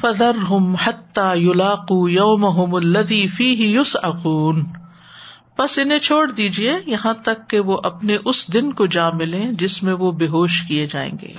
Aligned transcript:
فضر 0.00 0.34
ہم 0.50 0.74
حتہ 0.74 1.34
یولاقو 1.36 2.08
یوم 2.08 2.44
ہوم 2.44 2.74
الدی 2.74 3.28
فی 3.28 3.44
یوس 3.44 3.96
اقون 4.02 4.64
بس 5.58 5.78
انہیں 5.78 5.98
چھوڑ 5.98 6.30
دیجیے 6.30 6.78
یہاں 6.86 7.14
تک 7.14 7.48
کہ 7.48 7.60
وہ 7.60 7.78
اپنے 7.84 8.16
اس 8.24 8.52
دن 8.52 8.72
کو 8.72 8.86
جا 8.86 9.10
ملے 9.10 9.42
جس 9.52 9.82
میں 9.82 9.92
وہ 9.92 10.12
بے 10.12 10.26
ہوش 10.26 10.62
کیے 10.62 10.86
جائیں 10.86 11.12
گے۔ 11.22 11.32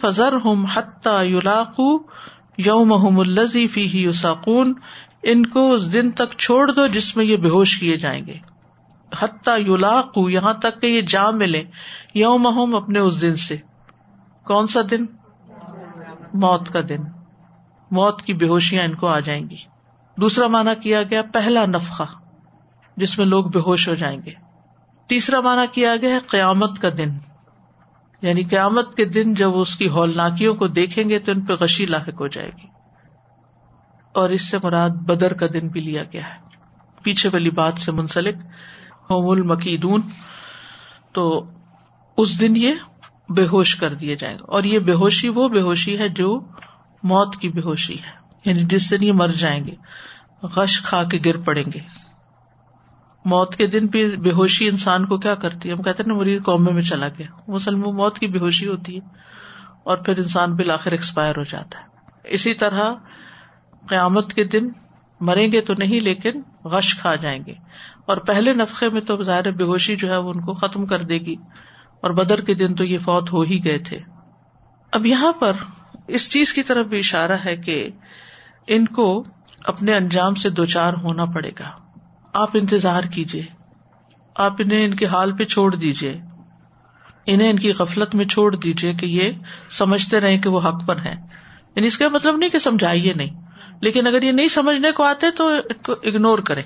فضر 0.00 0.32
ہم 0.44 0.64
حتہ 0.64 1.22
یولاقو 1.24 1.98
یوم 2.58 2.92
ہوم 2.92 3.18
الزی 3.18 3.66
فی 3.66 3.80
یوساقون 3.80 4.74
ان 5.22 5.46
کو 5.46 5.72
اس 5.72 5.92
دن 5.92 6.10
تک 6.10 6.38
چھوڑ 6.38 6.72
دو 6.72 6.86
جس 6.86 7.16
میں 7.16 7.24
یہ 7.24 7.36
بے 7.36 7.48
ہوش 7.48 7.78
کیے 7.78 7.96
جائیں 7.96 8.26
گے۔ 8.26 8.34
حتیٰ 9.18 9.58
یولاقو 9.66 10.30
یہاں 10.30 10.52
تک 10.52 10.80
کہ 10.80 10.86
یہ 10.86 11.00
جا 11.00 11.30
ملے 11.30 11.62
یوم 12.14 12.46
ہوم 12.46 12.74
اپنے 12.74 12.98
اس 12.98 13.20
دن 13.20 13.36
سے۔ 13.36 13.56
کون 14.46 14.66
سا 14.66 14.80
دن؟ 14.90 15.06
موت 16.34 16.68
کا 16.68 16.80
دن۔ 16.88 17.17
موت 17.90 18.22
کی 18.22 18.34
بے 18.34 18.48
ہوشیاں 18.48 18.84
ان 18.84 18.94
کو 18.94 19.08
آ 19.08 19.20
جائیں 19.20 19.50
گی۔ 19.50 19.56
دوسرا 20.16 20.46
مانا 20.46 20.74
کیا 20.74 21.02
گیا؟ 21.02 21.22
پہلا 21.32 21.66
نفقہ 21.66 22.02
جس 22.96 23.18
میں 23.18 23.26
لوگ 23.26 23.44
بے 23.44 23.58
ہوش 23.58 23.88
ہو 23.88 23.94
جائیں 23.94 24.20
گے۔ 24.26 24.30
تیسرا 25.08 25.40
مانا 25.40 25.64
کیا 25.66 25.96
گیا 25.96 26.14
ہے؟ 26.14 26.18
قیامت 26.18 26.78
کا 26.78 26.88
دن۔ 26.98 27.08
یعنی 28.22 28.42
قیامت 28.42 28.96
کے 28.96 29.04
دن 29.04 29.34
جب 29.34 29.58
اس 29.58 29.76
کی 29.76 29.88
ہولناکیوں 29.88 30.54
کو 30.54 30.66
دیکھیں 30.66 31.10
گے 31.10 31.18
تو 31.18 31.32
ان 31.32 31.40
پہ 31.40 31.52
غشی 31.52 31.86
لاحق 31.86 32.20
ہو 32.20 32.26
جائے 32.26 32.48
گی۔ 32.48 32.66
اور 34.12 34.28
اس 34.28 34.42
سے 34.42 34.58
مراد 34.62 34.90
بدر 34.90 35.32
کا 35.32 35.46
دن 35.52 35.68
بھی 35.68 35.80
لیا 35.80 36.02
گیا 36.12 36.34
ہے۔ 36.34 36.38
پیچھے 37.02 37.28
والی 37.28 37.50
بات 37.50 37.72
سے 37.78 37.92
منسلک 37.92 38.34
ہوم 39.10 39.30
المکیدون، 39.30 40.00
تو 41.12 41.46
اس 42.16 42.40
دن 42.40 42.56
یہ 42.56 42.72
بے 43.28 43.46
ہوش 43.46 43.76
کر 43.76 43.94
دیے 43.94 44.16
جائیں 44.16 44.38
گے۔ 44.38 44.44
اور 44.48 44.64
یہ 44.64 44.78
بے 44.78 44.92
ہوشی 44.92 45.28
وہ 45.28 45.48
بے 45.48 45.60
ہوشی 45.60 45.98
ہے 45.98 46.08
جو 46.08 46.40
موت 47.02 47.36
کی 47.36 47.48
بے 47.48 47.60
ہوشی 47.60 47.94
ہے۔ 47.94 48.18
یعنی 48.44 48.62
جس 48.62 48.90
دن 48.90 49.02
یہ 49.02 49.12
مر 49.12 49.28
جائیں 49.28 49.66
گے، 49.66 49.74
غش 50.42 50.80
کھا 50.80 51.04
کے 51.04 51.18
گر 51.24 51.36
پڑیں 51.36 51.64
گے۔ 51.74 51.80
موت 53.24 53.56
کے 53.56 53.66
دن 53.66 53.86
بھی 53.86 54.16
بے 54.16 54.30
ہوشی 54.30 54.68
انسان 54.68 55.06
کو 55.06 55.18
کیا 55.18 55.34
کرتی 55.34 55.68
ہے؟ 55.68 55.74
ہم 55.74 55.82
کہتے 55.82 56.02
نا 56.02 56.14
مریض 56.14 56.42
قومے 56.42 56.72
میں 56.72 56.82
چلا 56.82 57.08
گیا۔ 57.08 57.26
مسلم 57.48 57.80
موت 57.80 58.18
کی 58.18 58.26
بے 58.26 58.38
ہوشی 58.38 58.68
ہوتی 58.68 58.94
ہے 58.94 59.00
اور 59.84 59.96
پھر 59.96 60.16
انسان 60.16 60.56
بالآخر 60.56 60.92
ایکسپائر 60.92 61.34
ہو 61.36 61.42
جاتا 61.42 61.80
ہے۔ 61.80 61.84
اسی 62.24 62.54
طرح 62.54 62.90
قیامت 63.88 64.34
کے 64.34 64.44
دن 64.44 64.68
مریں 65.20 65.52
گے 65.52 65.60
تو 65.60 65.74
نہیں، 65.78 66.00
لیکن 66.00 66.42
غش 66.64 66.98
کھا 66.98 67.14
جائیں 67.14 67.44
گے۔ 67.46 67.54
اور 68.06 68.16
پہلے 68.16 68.52
نفقے 68.52 68.88
میں 68.88 69.00
تو 69.00 69.22
ظاہر 69.22 69.50
بے 69.50 69.64
ہوشی 69.64 69.96
جو 69.96 70.10
ہے 70.10 70.16
وہ 70.16 70.30
ان 70.30 70.40
کو 70.40 70.54
ختم 70.54 70.86
کر 70.86 71.02
دے 71.02 71.18
گی۔ 71.18 71.34
اور 72.00 72.10
بدر 72.10 72.40
کے 72.40 72.54
دن 72.54 72.74
تو 72.74 72.84
یہ 72.84 72.98
فوت 72.98 73.32
ہو 73.32 73.40
ہی 73.40 73.64
گئے 73.64 73.78
تھے۔ 73.78 73.98
اب 74.92 75.06
یہاں 75.06 75.32
پر 75.32 75.52
اس 76.08 76.30
چیز 76.30 76.52
کی 76.52 76.62
طرف 76.62 76.86
بھی 76.86 76.98
اشارہ 76.98 77.36
ہے 77.44 77.56
کہ 77.56 77.88
ان 78.66 78.86
کو 78.86 79.24
اپنے 79.64 79.94
انجام 79.94 80.34
سے 80.34 80.48
دو 80.48 80.64
چار 80.64 80.92
ہونا 80.92 81.24
پڑے 81.24 81.50
گا۔ 81.58 81.70
آپ 82.32 82.48
انتظار 82.54 83.02
کیجیے 83.02 83.42
آپ 84.34 84.52
انہیں 84.58 84.84
ان 84.84 84.94
کے 84.94 85.06
حال 85.06 85.36
پہ 85.36 85.44
چھوڑ 85.44 85.74
دیجیے 85.74 86.20
انہیں 87.26 87.50
ان 87.50 87.58
کی 87.58 87.72
غفلت 87.78 88.14
میں 88.14 88.24
چھوڑ 88.24 88.56
دیجیے 88.56 88.94
کہ 88.94 89.06
یہ 89.06 89.32
سمجھتے 89.70 90.20
رہے 90.20 90.38
کہ 90.38 90.48
وہ 90.48 90.60
حق 90.60 90.86
پر 90.86 90.96
ہیں۔ 90.96 91.26
یعنی 91.76 91.86
اس 91.86 91.98
کا 91.98 92.08
مطلب 92.08 92.36
نہیں 92.36 92.50
کہ 92.50 92.58
سمجھائیے 92.58 93.12
نہیں، 93.16 93.40
لیکن 93.80 94.06
اگر 94.06 94.22
یہ 94.22 94.32
نہیں 94.32 94.48
سمجھنے 94.48 94.92
کو 94.92 95.04
آتے 95.04 95.30
تو 95.30 95.46
ان 95.46 95.82
کو 95.82 95.92
اگنور 95.92 96.38
کرے 96.38 96.62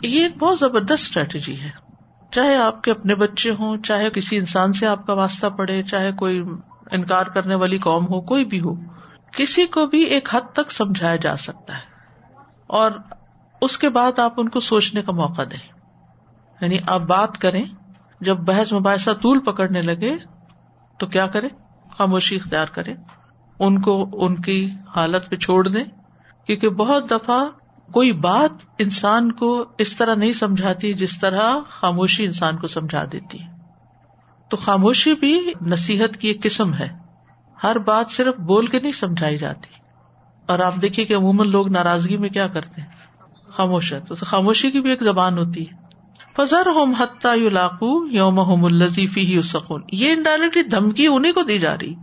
یہ 0.00 0.22
ایک 0.22 0.36
بہت 0.36 0.58
زبردست 0.58 0.92
اسٹریٹجی 0.92 1.60
ہے۔ 1.60 1.70
چاہے 2.30 2.54
آپ 2.54 2.82
کے 2.82 2.90
اپنے 2.90 3.14
بچے 3.14 3.50
ہوں، 3.50 3.76
چاہے 3.76 4.10
کسی 4.10 4.36
انسان 4.36 4.72
سے 4.72 4.86
آپ 4.86 5.06
کا 5.06 5.12
واسطہ 5.12 5.46
پڑے، 5.46 5.82
چاہے 5.82 6.12
کوئی 6.12 6.42
انکار 6.90 7.26
کرنے 7.26 7.54
والی 7.54 7.78
قوم 7.78 8.04
ہو، 8.04 8.20
کوئی 8.20 8.44
بھی 8.44 8.60
ہو، 8.60 8.74
کسی 9.32 9.66
کو 9.66 9.86
بھی 9.86 10.02
ایک 10.02 10.34
حد 10.34 10.52
تک 10.52 10.72
سمجھایا 10.72 11.16
جا 11.16 11.36
سکتا 11.36 11.74
ہے۔ 11.74 11.82
اور 12.66 12.90
اس 13.60 13.78
کے 13.78 13.88
بعد 13.88 14.18
آپ 14.18 14.34
ان 14.36 14.48
کو 14.48 14.60
سوچنے 14.60 15.02
کا 15.02 15.12
موقع 15.12 15.42
دیں۔ 15.42 15.72
یعنی 16.60 16.78
آپ 16.86 17.00
بات 17.00 17.38
کریں، 17.38 17.64
جب 18.20 18.38
بحث 18.38 18.72
مباحثہ 18.72 19.10
طول 19.10 19.38
پکڑنے 19.38 19.82
لگے، 19.82 20.16
تو 20.98 21.06
کیا 21.06 21.26
کرے 21.26 21.48
خاموشی 21.98 22.36
اختیار 22.36 22.66
کرے 22.66 22.94
ان 23.58 23.80
کو 23.80 24.08
ان 24.12 24.42
کی 24.42 24.70
حالت 24.96 25.30
پہ 25.30 25.36
چھوڑ 25.36 25.68
دیں۔ 25.68 25.84
کیونکہ 26.46 26.68
بہت 26.68 27.10
دفعہ 27.10 27.44
کوئی 27.92 28.12
بات 28.12 28.50
انسان 28.78 29.32
کو 29.32 29.64
اس 29.78 29.96
طرح 29.96 30.14
نہیں 30.14 30.32
سمجھاتی 30.32 30.94
جس 30.94 31.20
طرح 31.20 31.40
خاموشی 31.68 32.24
انسان 32.24 32.56
کو 32.56 32.66
سمجھا 32.66 33.04
دیتی۔ 33.12 33.42
ہے 33.42 33.53
تو 34.54 34.60
خاموشی 34.60 35.14
بھی 35.14 35.52
نصیحت 35.66 36.16
کی 36.16 36.28
ایک 36.28 36.42
قسم 36.42 36.74
ہے۔ 36.74 36.98
ہر 37.64 37.78
بات 37.78 38.10
صرف 38.10 38.34
بول 38.34 38.66
کے 38.66 38.80
نہیں 38.80 38.92
سمجھائی 38.92 39.38
جاتی۔ 39.38 39.68
اور 40.46 40.58
آپ 40.58 40.74
دیکھیے 40.82 41.06
کہ 41.06 41.16
عموماً 41.16 41.50
لوگ 41.50 41.68
ناراضگی 41.68 42.16
میں 42.16 42.28
کیا 42.28 42.46
کرتے 42.46 42.80
ہیں۔ 42.80 42.88
خاموش 43.48 43.94
ہے 43.94 44.00
تو 44.00 44.14
خاموشی 44.14 44.70
کی 44.70 44.80
بھی 44.80 44.90
ایک 44.90 45.02
زبان 45.02 45.38
ہوتی 45.38 45.64
ہے۔ 45.68 45.76
فضر 46.36 46.66
ہوم 46.66 46.92
حتہ 46.92 47.28
یوم 48.10 48.38
ہوم 48.38 48.64
الزیفی 48.64 49.36
ہی 49.36 49.42
سکون 49.42 49.82
یہ 49.92 50.12
انڈائریکٹلی 50.12 50.62
دھمکی 50.62 51.06
انہیں 51.06 51.32
کو 51.32 51.42
دی 51.42 51.58
جا 51.58 51.74
رہی 51.74 51.94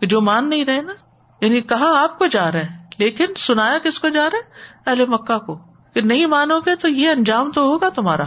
کہ 0.00 0.06
جو 0.06 0.20
مان 0.20 0.50
نہیں 0.50 0.64
رہے 0.64 0.82
نا۔ 0.82 0.92
یعنی 1.40 1.60
کہا 1.60 2.02
آپ 2.02 2.18
کو 2.18 2.26
جا 2.26 2.52
رہے 2.52 2.62
ہیں، 2.62 2.86
لیکن 2.98 3.26
سنایا 3.36 3.78
کس 3.78 4.00
کو 4.00 4.08
جا 4.08 4.28
رہے 4.32 4.38
اہل 4.86 5.06
مکہ 5.06 5.38
کو۔ 5.38 5.58
کہ 5.94 6.00
نہیں 6.00 6.26
مانو 6.26 6.60
گے 6.60 6.74
تو 6.74 6.88
یہ 6.88 7.08
انجام 7.08 7.52
تو 7.52 7.60
ہوگا 7.62 7.88
تمہارا۔ 7.88 8.24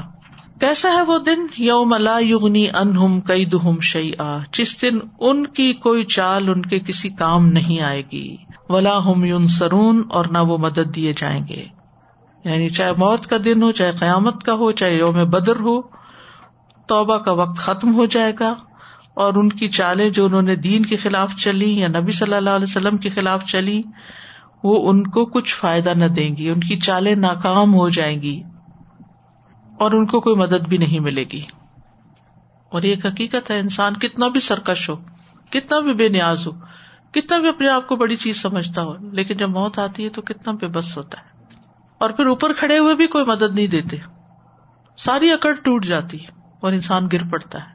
کیسا 0.60 0.90
ہے 0.90 1.02
وہ 1.02 1.18
دن؟ 1.18 1.46
یوم 1.58 1.94
لا 1.94 2.18
یغنی 2.22 2.68
انہم 2.70 3.22
کئی 3.22 3.46
دہم 3.46 3.76
آ 4.20 4.38
جس 4.54 4.82
دن 4.82 5.00
ان 5.20 5.48
کی 5.48 5.74
کوئی 5.74 6.04
چال 6.04 6.50
ان 6.50 6.62
کے 6.62 6.80
کسی 6.80 7.10
کام 7.10 7.48
نہیں 7.48 7.82
آئے 7.82 8.04
گی، 8.12 8.38
ولا 8.70 8.98
ہم 9.06 9.26
یون 9.26 9.48
سرون 9.48 10.02
اور 10.10 10.26
نہ 10.26 10.38
وہ 10.38 10.58
مدد 10.58 10.96
دیے 10.96 11.14
جائیں 11.18 11.42
گے۔ 11.50 11.66
یعنی 12.44 12.70
چاہے 12.70 12.92
موت 12.92 13.28
کا 13.28 13.38
دن 13.46 13.64
ہو، 13.64 13.72
چاہے 13.72 13.92
قیامت 13.92 14.44
کا 14.44 14.54
ہو، 14.54 14.72
چاہے 14.72 14.96
یوم 14.96 15.30
بدر 15.30 15.56
ہو، 15.56 15.82
توبہ 16.88 17.18
کا 17.18 17.32
وقت 17.32 17.58
ختم 17.58 17.96
ہو 17.96 18.06
جائے 18.06 18.34
گا۔ 18.40 18.54
اور 19.14 19.34
ان 19.34 19.50
کی 19.50 19.68
چالیں 19.68 20.10
جو 20.10 20.26
انہوں 20.26 20.42
نے 20.42 20.56
دین 20.56 20.86
کے 20.86 20.96
خلاف 20.96 21.36
چلی 21.36 21.80
یا 21.80 21.88
نبی 21.88 22.12
صلی 22.12 22.34
اللہ 22.34 22.50
علیہ 22.50 22.64
وسلم 22.64 22.98
کے 22.98 23.10
خلاف 23.10 23.46
چلی 23.46 23.82
وہ 24.64 24.90
ان 24.90 25.04
کو 25.04 25.26
کچھ 25.26 25.56
فائدہ 25.56 25.90
نہ 25.90 26.06
دیں 26.06 26.36
گی، 26.38 26.50
ان 26.50 26.60
کی 26.60 26.80
چالیں 26.80 27.16
ناکام 27.16 27.74
ہو 27.74 27.90
جائیں 27.90 28.22
گی۔ 28.22 28.42
اور 29.80 29.92
ان 29.92 30.08
کو 30.08 30.22
کوئی 30.22 30.36
مدد 30.36 30.68
بھی 30.68 30.78
نہیں 30.78 31.00
ملے 31.00 31.24
گی۔ 31.24 31.42
اور 32.70 32.84
یہ 32.84 32.96
حقیقت 33.06 33.52
ہے، 33.52 33.60
انسان 33.60 33.98
کتنا 33.98 34.28
بھی 34.28 34.40
سرکش 34.40 34.90
ہو، 34.90 34.96
کتنا 35.50 35.80
بھی 35.80 35.94
بے 35.94 36.10
نیاز 36.10 36.48
ہو، 36.48 36.52
کتنا 37.12 37.38
بھی 37.38 37.50
اپنے 37.50 37.70
آپ 37.70 37.88
کو 37.88 37.96
بڑی 37.96 38.16
چیز 38.16 38.42
سمجھتا 38.42 38.84
ہو، 38.84 38.94
لیکن 39.12 39.38
جب 39.38 39.50
موت 39.50 39.80
آتی 39.80 40.04
ہے 40.04 40.10
تو 40.10 40.22
کتنا 40.22 40.54
بے 40.54 40.68
بس 40.68 40.98
ہوتا 40.98 41.18
ہے۔ 41.18 41.54
اور 41.98 42.10
پھر 42.10 42.26
اوپر 42.26 42.54
کھڑے 42.54 42.78
ہوئے 42.78 42.96
بھی 42.96 43.08
کوئی 43.08 43.26
مدد 43.26 43.56
نہیں 43.56 43.68
دیتے۔ 43.68 43.98
ساری 44.98 45.32
اکڑ 45.32 45.54
ٹوٹ 45.54 45.86
جاتی 45.86 46.18
اور 46.62 46.74
انسان 46.74 47.08
گر 47.14 47.30
پڑتا 47.32 47.60
ہے۔ 47.60 47.74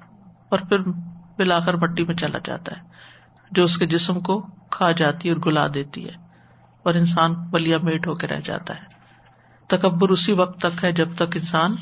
اور 0.49 0.59
پھر 0.59 0.79
بلا 1.39 1.61
کر 1.61 1.75
مٹی 1.75 2.05
میں 2.05 2.15
چلا 2.15 2.39
جاتا 2.45 2.77
ہے، 2.77 2.83
جو 3.51 3.65
اس 3.65 3.79
کے 3.79 3.87
جسم 3.87 4.21
کو 4.21 4.47
کھا 4.71 4.93
جاتی 4.93 5.31
اور 5.31 5.39
گلا 5.47 5.67
دیتی 5.75 6.05
ہے۔ 6.05 6.15
اور 6.83 6.95
انسان 6.95 7.35
بلیا 7.35 7.79
میٹ 7.83 8.07
ہو 8.07 8.15
کے 8.15 8.27
رہ 8.27 8.41
جاتا 8.41 8.75
ہے۔ 8.75 8.92
تکبر 9.69 10.09
اسی 10.09 10.33
وقت 10.33 10.61
تک 10.61 10.85
ہے 10.85 10.93
جب 10.93 11.09
تک 11.15 11.37
انسان 11.37 11.75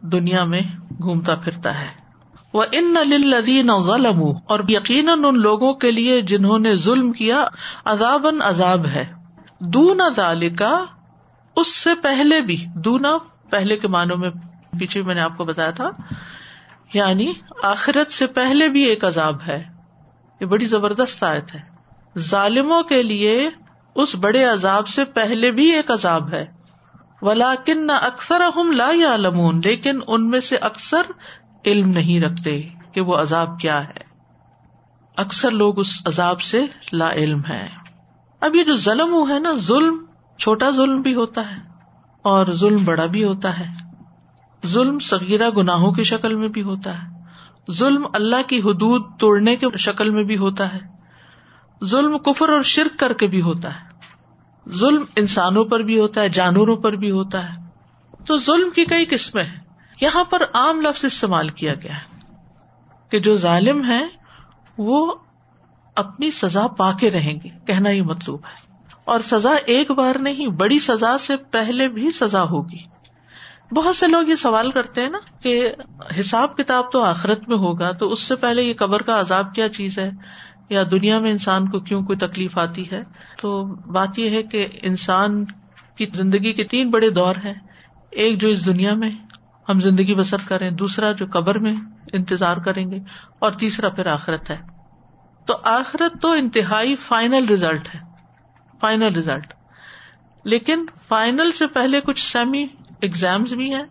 دنیا 0.00 0.44
میں 0.44 0.60
گھومتا 1.02 1.34
پھرتا 1.34 1.80
ہے۔ 1.80 2.08
وہ 2.52 2.64
ان 2.72 2.94
لدین 3.10 3.70
ظلم 3.82 4.22
اور 4.46 4.60
یقیناً 4.68 5.24
ان 5.24 5.40
لوگوں 5.40 5.74
کے 5.74 5.90
لیے 5.90 6.20
جنہوں 6.20 6.58
نے 6.58 6.74
ظلم 6.74 7.12
کیا 7.12 7.44
عذاب 7.84 8.26
عذاب 8.40 8.86
ہے۔ 8.86 9.04
دون 9.60 10.00
کا 10.58 10.84
اس 11.56 11.76
سے 11.76 11.90
پہلے 12.02 12.40
بھی 12.40 12.64
دونا 12.74 13.18
پہلے 13.50 13.76
کے 13.76 13.88
معنوں 13.88 14.16
میں 14.16 14.30
پیچھے 14.78 15.02
میں 15.02 15.14
نے 15.14 15.20
آپ 15.20 15.36
کو 15.36 15.44
بتایا 15.44 15.70
تھا 15.70 15.90
یعنی 16.94 17.32
آخرت 17.62 18.12
سے 18.12 18.26
پہلے 18.26 18.68
بھی 18.68 18.82
ایک 18.82 19.04
عذاب 19.04 19.36
ہے۔ 19.46 19.64
یہ 20.40 20.46
بڑی 20.46 20.66
زبردست 20.66 21.22
آیت 21.22 21.54
ہے۔ 21.54 21.60
ظالموں 22.18 22.82
کے 22.82 23.02
لیے 23.02 23.50
اس 23.94 24.14
بڑے 24.14 24.44
عذاب 24.44 24.88
سے 24.88 25.04
پہلے 25.04 25.50
بھی 25.50 25.72
ایک 25.72 25.90
عذاب 25.90 26.32
ہے۔ 26.32 26.57
ولاکن 27.22 27.86
نہ 27.86 27.92
اکثر 27.92 28.40
ہم 28.56 28.72
لا 28.72 28.90
یا 28.94 29.16
لمون 29.16 29.60
لیکن 29.64 30.00
ان 30.06 30.30
میں 30.30 30.40
سے 30.40 30.56
اکثر 30.56 31.02
علم 31.66 31.88
نہیں 31.88 32.20
رکھتے 32.20 32.62
کہ 32.92 33.00
وہ 33.00 33.16
عذاب 33.16 33.60
کیا 33.60 33.88
ہے۔ 33.88 34.08
اکثر 35.16 35.50
لوگ 35.50 35.78
اس 35.78 36.02
عذاب 36.04 36.40
سے 36.40 36.64
لا 36.92 37.10
علم 37.12 37.40
ہے 37.48 37.68
اب 38.40 38.56
یہ 38.56 38.64
جو 38.64 38.74
ظلم 38.74 39.30
ہے 39.30 39.38
نا، 39.38 39.52
ظلم 39.52 40.04
چھوٹا 40.38 40.70
ظلم 40.70 41.00
بھی 41.00 41.14
ہوتا 41.14 41.50
ہے 41.50 41.56
اور 42.22 42.46
ظلم 42.52 42.84
بڑا 42.84 43.06
بھی 43.06 43.24
ہوتا 43.24 43.58
ہے۔ 43.58 43.66
ظلم 44.66 44.98
سگیرہ 44.98 45.50
گناہوں 45.50 45.92
کی 45.92 46.04
شکل 46.04 46.34
میں 46.34 46.48
بھی 46.48 46.62
ہوتا 46.62 47.02
ہے۔ 47.02 47.08
ظلم 47.72 48.06
اللہ 48.14 48.48
کی 48.48 48.58
حدود 48.58 49.02
توڑنے 49.18 49.56
کے 49.56 49.66
شکل 49.78 50.10
میں 50.10 50.24
بھی 50.24 50.36
ہوتا 50.36 50.74
ہے۔ 50.74 50.78
ظلم 51.84 52.18
کفر 52.18 52.48
اور 52.48 52.62
شرک 52.62 52.98
کر 52.98 53.12
کے 53.12 53.26
بھی 53.26 53.40
ہوتا 53.40 53.80
ہے۔ 53.80 53.87
ظلم 54.74 55.04
انسانوں 55.16 55.64
پر 55.64 55.80
بھی 55.80 56.00
ہوتا 56.00 56.20
ہے، 56.20 56.28
جانوروں 56.28 56.76
پر 56.76 56.92
بھی 56.92 57.10
ہوتا 57.10 57.54
ہے۔ 57.54 57.68
تو 58.26 58.36
ظلم 58.36 58.70
کی 58.70 58.84
کئی 58.84 59.04
قسمیں 59.04 59.44
ہیں۔ 59.44 59.60
یہاں 60.00 60.24
پر 60.24 60.42
عام 60.54 60.80
لفظ 60.80 61.04
استعمال 61.04 61.48
کیا 61.48 61.74
گیا 61.74 61.94
ہے 61.94 62.32
کہ 63.10 63.20
جو 63.20 63.36
ظالم 63.36 63.84
ہے 63.84 64.06
وہ 64.78 65.14
اپنی 65.96 66.30
سزا 66.30 66.66
پا 66.66 66.92
کے 66.92 67.10
رہیں 67.10 67.38
گے۔ 67.44 67.48
کہنا 67.66 67.90
یہ 67.90 68.02
مطلوب 68.02 68.40
ہے۔ 68.44 68.74
اور 69.04 69.20
سزا 69.20 69.54
ایک 69.66 69.90
بار 69.90 70.14
نہیں، 70.18 70.46
بڑی 70.46 70.78
سزا 70.78 71.18
سے 71.18 71.36
پہلے 71.36 71.88
بھی 71.88 72.10
سزا 72.10 72.42
ہوگی۔ 72.42 72.98
بہت 73.74 73.96
سے 73.96 74.06
لوگ 74.06 74.28
یہ 74.28 74.34
سوال 74.34 74.70
کرتے 74.70 75.00
ہیں 75.00 75.10
نا 75.10 75.18
کہ 75.42 75.72
حساب 76.20 76.56
کتاب 76.56 76.92
تو 76.92 77.02
آخرت 77.02 77.48
میں 77.48 77.56
ہوگا، 77.56 77.92
تو 77.92 78.12
اس 78.12 78.22
سے 78.22 78.36
پہلے 78.36 78.62
یہ 78.62 78.74
قبر 78.74 79.02
کا 79.02 79.20
عذاب 79.20 79.54
کیا 79.54 79.68
چیز 79.68 79.98
ہے؟ 79.98 80.10
یا 80.68 80.82
دنیا 80.90 81.18
میں 81.18 81.30
انسان 81.30 81.68
کو 81.68 81.80
کیوں 81.80 82.02
کوئی 82.02 82.18
تکلیف 82.18 82.58
آتی 82.58 82.90
ہے؟ 82.90 83.02
تو 83.40 83.64
بات 83.92 84.18
یہ 84.18 84.30
ہے 84.30 84.42
کہ 84.42 84.66
انسان 84.82 85.44
کی 85.96 86.06
زندگی 86.14 86.52
کے 86.52 86.64
تین 86.64 86.90
بڑے 86.90 87.10
دور 87.10 87.34
ہیں۔ 87.44 87.54
ایک 88.10 88.40
جو 88.40 88.48
اس 88.48 88.66
دنیا 88.66 88.94
میں 88.94 89.10
ہم 89.68 89.80
زندگی 89.80 90.14
بسر 90.14 90.36
کریں، 90.48 90.70
دوسرا 90.70 91.12
جو 91.12 91.26
قبر 91.32 91.58
میں 91.58 91.74
انتظار 92.12 92.56
کریں 92.56 92.90
گے، 92.90 92.98
اور 93.38 93.52
تیسرا 93.52 93.88
پھر 93.88 94.06
آخرت 94.06 94.50
ہے۔ 94.50 94.56
تو 95.46 95.54
آخرت 95.64 96.20
تو 96.22 96.32
انتہائی 96.32 96.96
فائنل 96.96 97.44
ریزلٹ 97.44 97.88
ہے۔ 97.94 98.00
فائنل 98.80 99.14
ریزلٹ 99.14 99.52
لیکن 100.44 100.84
فائنل 101.08 101.52
سے 101.52 101.66
پہلے 101.66 102.00
کچھ 102.00 102.32
سیمی 102.32 102.66
ایگزامس 103.00 103.52
بھی 103.52 103.74
ہیں، 103.74 103.84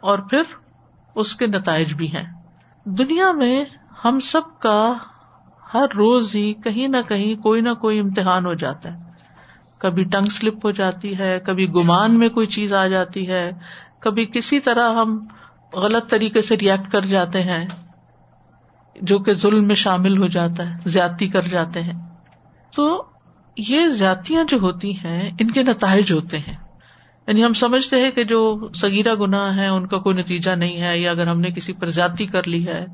اور 0.00 0.18
پھر 0.18 0.42
اس 1.16 1.34
کے 1.36 1.46
نتائج 1.46 1.92
بھی 1.94 2.12
ہیں۔ 2.12 2.24
دنیا 2.86 3.32
میں 3.32 3.64
ہم 4.04 4.20
سب 4.20 4.58
کا 4.58 4.92
ہر 5.74 5.86
روز 5.96 6.34
ہی 6.34 6.54
کہیں 6.54 6.88
نہ 6.88 6.96
کہیں 7.08 7.42
کوئی 7.42 7.60
نہ 7.60 7.74
کوئی 7.80 7.98
امتحان 7.98 8.46
ہو 8.46 8.54
جاتا 8.54 8.92
ہے۔ 8.92 9.04
کبھی 9.78 10.04
ٹنگ 10.04 10.26
سلپ 10.26 10.66
ہو 10.66 10.70
جاتی 10.70 11.18
ہے، 11.18 11.38
کبھی 11.46 11.70
گمان 11.70 12.18
میں 12.18 12.28
کوئی 12.28 12.46
چیز 12.46 12.72
آ 12.72 12.86
جاتی 12.86 13.28
ہے، 13.28 13.50
کبھی 13.98 14.26
کسی 14.26 14.60
طرح 14.60 14.90
ہم 14.90 15.26
غلط 15.74 16.10
طریقے 16.10 16.42
سے 16.42 16.56
ریئیکٹ 16.56 16.92
کر 16.92 17.00
جاتے 17.00 17.42
ہیں، 17.42 17.68
جو 19.02 19.18
کہ 19.18 19.32
ظلم 19.32 19.66
میں 19.66 19.74
شامل 19.74 20.22
ہو 20.22 20.26
جاتا 20.26 20.70
ہے، 20.70 20.78
زیادتی 20.86 21.28
کر 21.28 21.42
جاتے 21.42 21.82
ہیں۔ 21.82 22.08
تو 22.76 23.04
یہ 23.56 23.86
زیادتیاں 23.86 24.44
جو 24.44 24.56
ہوتی 24.56 24.92
ہیں، 24.92 25.30
ان 25.40 25.50
کے 25.50 25.62
نتائج 25.62 26.12
ہوتے 26.12 26.38
ہیں۔ 26.38 26.56
یعنی 27.26 27.44
ہم 27.44 27.52
سمجھتے 27.52 27.96
ہیں 27.96 28.10
کہ 28.10 28.24
جو 28.24 28.68
سگیرہ 28.74 29.14
گناہ 29.14 29.56
ہے 29.56 29.68
ان 29.68 29.86
کا 29.86 29.98
کوئی 29.98 30.16
نتیجہ 30.16 30.50
نہیں 30.50 30.80
ہے، 30.80 30.98
یا 30.98 31.10
اگر 31.10 31.26
ہم 31.26 31.40
نے 31.40 31.50
کسی 31.50 31.72
پر 31.72 31.86
زیادتی 31.86 32.26
کر 32.26 32.48
لی 32.48 32.66
ہے 32.66 32.86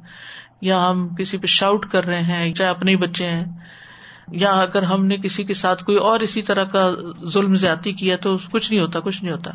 یا 0.60 0.86
ہم 0.86 1.08
کسی 1.08 1.38
پہ 1.38 1.46
شاؤٹ 1.46 1.90
کر 1.90 2.04
رہے 2.04 2.22
ہیں، 2.22 2.54
چاہے 2.54 2.70
اپنے 2.70 2.90
ہی 2.90 2.96
بچے 2.96 3.30
ہیں، 3.30 3.44
یا 4.32 4.50
اگر 4.50 4.82
ہم 4.82 5.06
نے 5.06 5.16
کسی 5.16 5.44
کے 5.44 5.54
ساتھ 5.54 5.84
کوئی 5.84 5.98
اور 5.98 6.20
اسی 6.20 6.42
طرح 6.42 6.64
کا 6.64 6.90
ظلم 7.26 7.54
زیادتی 7.54 7.92
کیا 7.92 8.16
تو 8.16 8.36
کچھ 8.52 8.72
نہیں 8.72 8.82
ہوتا، 8.82 9.00
کچھ 9.00 9.24
نہیں 9.24 9.34
ہوتا۔ 9.34 9.50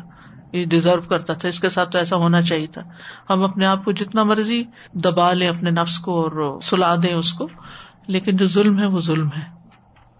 یہ 0.52 0.66
ڈیزرو 0.66 1.00
کرتا 1.00 1.32
تھا، 1.32 1.48
اس 1.48 1.60
کے 1.60 1.68
ساتھ 1.68 1.90
تو 1.90 1.98
ایسا 1.98 2.16
ہونا 2.16 2.42
چاہیے 2.42 2.66
تھا۔ 2.66 2.82
ہم 3.30 3.42
اپنے 3.42 3.66
آپ 3.66 3.84
کو 3.84 3.92
جتنا 3.92 4.22
مرضی 4.22 4.64
دبا 4.92 5.32
لیں 5.32 5.48
اپنے 5.48 5.70
نفس 5.70 5.98
کو 5.98 6.22
اور 6.22 6.60
سلا 6.60 6.96
دیں 7.02 7.14
اس 7.14 7.32
کو، 7.32 7.48
لیکن 8.06 8.36
جو 8.36 8.46
ظلم 8.46 8.78
ہے 8.78 8.86
وہ 8.86 8.98
ظلم 8.98 9.28
ہے۔ 9.28 9.56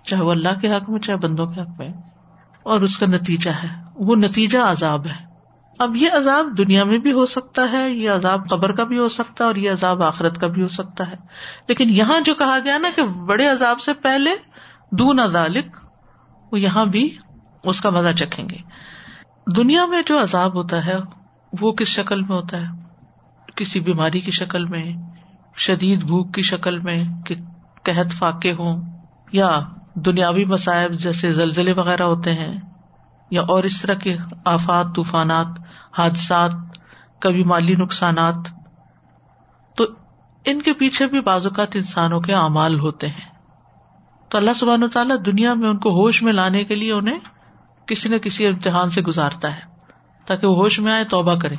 چاہے 0.04 0.22
وہ 0.22 0.30
اللہ 0.30 0.60
کے 0.60 0.68
حق 0.68 0.90
میں 0.90 1.00
چاہے 1.00 1.18
بندوں 1.18 1.46
کے 1.46 1.60
حق 1.60 1.68
میں۔ 1.78 1.88
اور 2.62 2.80
اس 2.80 2.98
کا 2.98 3.06
نتیجہ 3.06 3.50
ہے۔ 3.50 3.68
وہ 3.94 4.16
نتیجہ 4.16 4.58
عذاب 4.58 5.06
ہے۔ 5.06 5.25
اب 5.78 5.96
یہ 5.96 6.10
عذاب 6.12 6.58
دنیا 6.58 6.84
میں 6.84 6.98
بھی 6.98 7.12
ہو 7.12 7.26
سکتا 7.26 7.72
ہے، 7.72 7.90
یہ 7.90 8.10
عذاب 8.10 8.48
قبر 8.50 8.72
کا 8.72 8.84
بھی 8.84 8.98
ہو 8.98 9.08
سکتا 9.08 9.44
ہے 9.44 9.46
اور 9.46 9.54
یہ 9.54 9.70
عذاب 9.70 10.02
آخرت 10.02 10.40
کا 10.40 10.46
بھی 10.46 10.62
ہو 10.62 10.68
سکتا 10.68 11.10
ہے۔ 11.10 11.16
لیکن 11.68 11.88
یہاں 11.88 12.20
جو 12.20 12.34
کہا 12.34 12.58
گیا 12.64 12.78
نا 12.78 12.88
کہ 12.96 13.02
بڑے 13.02 13.46
عذاب 13.46 13.80
سے 13.80 13.92
پہلے 13.92 14.30
دون 14.90 15.20
ادالک 15.20 15.76
وہ 16.52 16.60
یہاں 16.60 16.84
بھی 16.84 17.16
اس 17.64 17.80
کا 17.80 17.90
مزہ 17.90 18.16
چکھیں 18.16 18.48
گے۔ 18.48 18.56
دنیا 19.56 19.86
میں 19.86 20.02
جو 20.06 20.22
عذاب 20.22 20.54
ہوتا 20.54 20.86
ہے، 20.86 20.96
وہ 21.60 21.72
کس 21.72 21.88
شکل 21.88 22.20
میں 22.20 22.36
ہوتا 22.36 22.56
ہے؟ 22.56 22.66
کسی 23.56 23.80
بیماری 23.80 24.20
کی 24.20 24.30
شکل 24.30 24.64
میں، 24.64 24.84
شدید 25.56 26.04
بھوک 26.04 26.34
کی 26.34 26.42
شکل 26.42 26.78
میں 26.78 27.04
کہ 27.26 27.34
قحط 27.82 28.12
فاقے 28.12 28.52
ہوں، 28.52 28.82
یا 29.32 29.60
دنیاوی 29.94 30.44
مسائب 30.44 30.92
جیسے 30.92 31.32
زلزلے 31.32 31.72
وغیرہ 31.72 32.02
ہوتے 32.02 32.34
ہیں، 32.34 32.60
یا 33.30 33.42
اور 33.42 33.64
اس 33.64 33.82
طرح 33.82 33.94
کے 33.94 34.16
آفات، 34.44 34.86
طوفانات 34.94 35.46
حادثات، 35.98 36.50
کبھی 37.20 37.44
مالی 37.44 37.74
نقصانات۔ 37.74 38.34
تو 39.76 39.84
ان 40.44 40.62
کے 40.62 40.72
پیچھے 40.72 41.06
بھی 41.06 41.20
بعض 41.20 41.46
اوقات 41.46 41.76
انسانوں 41.76 42.20
کے 42.20 42.34
اعمال 42.34 42.80
ہوتے 42.80 43.06
ہیں۔ 43.06 43.36
تو 44.28 44.38
اللہ 44.38 44.50
سبحان 44.56 44.82
و 44.82 44.88
تعالیٰ 44.88 45.16
دنیا 45.26 45.54
میں 45.54 45.68
ان 45.68 45.78
کو 45.78 45.90
ہوش 45.90 46.22
میں 46.22 46.32
لانے 46.32 46.64
کے 46.64 46.74
لیے 46.74 46.92
انہیں 46.92 47.18
کسی 47.86 48.08
نہ 48.08 48.16
کسی 48.16 48.46
امتحان 48.46 48.90
سے 48.90 49.02
گزارتا 49.02 49.56
ہے۔ 49.56 49.60
تاکہ 50.26 50.46
وہ 50.46 50.56
ہوش 50.56 50.80
میں 50.80 50.92
آئے 50.92 51.04
توبہ 51.04 51.34
کرے 51.34 51.54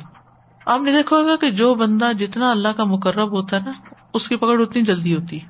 آپ 0.66 0.80
نے 0.80 0.92
دیکھا 0.92 1.16
ہوگا 1.16 1.36
کہ 1.36 1.50
جو 1.50 1.74
بندہ 1.74 2.12
جتنا 2.18 2.50
اللہ 2.50 2.68
کا 2.68 2.84
مقرب 2.84 3.32
ہوتا 3.32 3.56
ہے 3.56 3.60
نا، 3.60 3.70
اس 4.14 4.28
کی 4.28 4.36
پکڑ 4.36 4.60
اتنی 4.60 4.82
جلدی 4.82 5.16
ہوتی 5.16 5.42
ہے۔ 5.42 5.46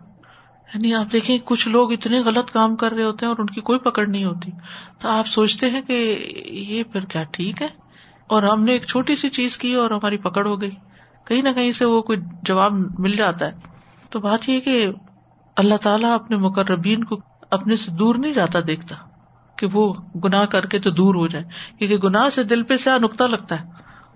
یعنی 0.75 0.95
آپ 0.95 1.13
دیکھیں، 1.13 1.39
کچھ 1.45 1.69
لوگ 1.69 1.93
اتنے 1.93 2.21
غلط 2.21 2.51
کام 2.51 2.77
کر 2.77 2.93
رہے 2.93 3.05
ہوتے 3.05 3.27
ہیں 3.27 3.31
اور 3.31 3.39
ان 3.39 3.47
کی 3.47 3.61
کوئی 3.61 3.79
پکڑ 3.79 4.07
نہیں 4.07 4.25
ہوتی۔ 4.25 4.51
تو 4.99 5.09
آپ 5.09 5.27
سوچتے 5.27 5.71
ہیں 5.71 5.83
کہ 5.83 6.27
یہ 6.51 6.83
پھر 6.83 7.05
کیا 7.05 7.23
ٹھیک 7.23 7.63
ہے؟ 7.63 7.69
اور 8.29 8.43
ہم 8.43 8.65
نے 8.65 8.73
ایک 8.73 8.87
چھوٹی 8.87 9.17
سی 9.17 9.31
چیز 9.31 9.59
کی 9.59 9.75
اور 9.75 9.91
ہماری 9.91 10.17
پکڑ 10.17 10.47
ہو 10.47 10.61
گئی۔ 10.61 10.71
کہیں 11.27 11.43
نہ 11.43 11.49
کہیں 11.49 11.73
سے 11.73 11.85
وہ 11.85 12.03
کوئی 12.03 12.19
جواب 12.43 12.73
مل 12.99 13.17
جاتا 13.17 13.47
ہے۔ 13.47 13.51
تو 14.11 14.21
بات 14.21 14.49
یہ 14.49 14.61
کہ 14.61 14.87
اللہ 15.57 15.75
تعالیٰ 15.75 16.15
اپنے 16.15 16.37
مقربین 16.37 17.05
کو 17.05 17.21
اپنے 17.51 17.77
سے 17.77 17.91
دور 17.91 18.15
نہیں 18.15 18.35
جاتا، 18.35 18.59
دیکھتا 18.67 18.97
کہ 19.57 19.67
وہ 19.73 19.95
گناہ 20.25 20.45
کر 20.45 20.67
کے 20.67 20.79
تو 20.79 20.91
دور 20.91 21.15
ہو 21.15 21.27
جائے۔ 21.27 21.45
کیونکہ 21.79 22.09
گناہ 22.09 22.29
سے 22.29 22.43
دل 22.43 22.63
پہ 22.63 22.77
سے 22.77 22.91
نکتا 22.99 23.27
لگتا 23.27 23.61
ہے 23.61 23.65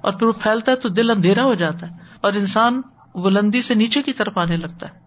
اور 0.00 0.12
پھر 0.12 0.26
وہ 0.26 0.32
پھیلتا 0.32 0.73
ہے 0.73 0.76
تو 0.76 0.88
دل 0.88 1.11
اندھیرا 1.11 1.44
ہو 1.44 1.55
جاتا 1.55 1.91
ہے 1.91 1.97
اور 2.20 2.32
انسان 2.32 2.81
بلندی 3.15 3.62
سے 3.62 3.75
نیچے 3.75 4.03
کی 4.03 4.12
طرف 4.12 4.38
آنے 4.38 4.56
لگتا 4.56 4.88
ہے۔ 4.88 4.99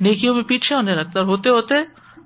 نیکیوں 0.00 0.34
میں 0.34 0.42
پیچھے 0.42 0.76
ہونے 0.76 0.94
لگتا 0.94 1.20
ہے 1.20 1.24
ہوتے 1.24 1.50
ہوتے 1.50 1.74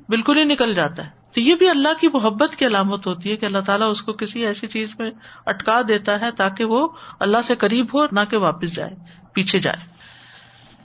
بالکل 0.09 0.38
ہی 0.38 0.44
نکل 0.44 0.75
جاتا 0.75 1.05
ہے۔ 1.05 1.24
تو 1.35 1.41
یہ 1.41 1.55
بھی 1.55 1.69
اللہ 1.69 1.89
کی 2.01 2.09
محبت 2.13 2.57
کی 2.57 2.67
علامت 2.67 3.07
ہوتی 3.07 3.31
ہے 3.31 3.37
کہ 3.37 3.47
اللہ 3.47 3.59
تعالیٰ 3.67 3.91
اس 3.91 4.03
کو 4.03 4.13
کسی 4.13 4.47
ایسی 4.47 4.67
چیز 4.67 4.89
میں 4.99 5.11
اٹکا 5.47 5.81
دیتا 5.89 6.21
ہے 6.21 6.31
تاکہ 6.31 6.65
وہ 6.65 6.89
اللہ 7.21 7.37
سے 7.45 7.55
قریب 7.55 7.87
ہو، 7.95 8.05
نہ 8.13 8.21
کہ 8.31 8.37
واپس 8.37 8.75
جائے، 8.75 8.91
پیچھے 9.33 9.59
جائے۔ 9.59 9.95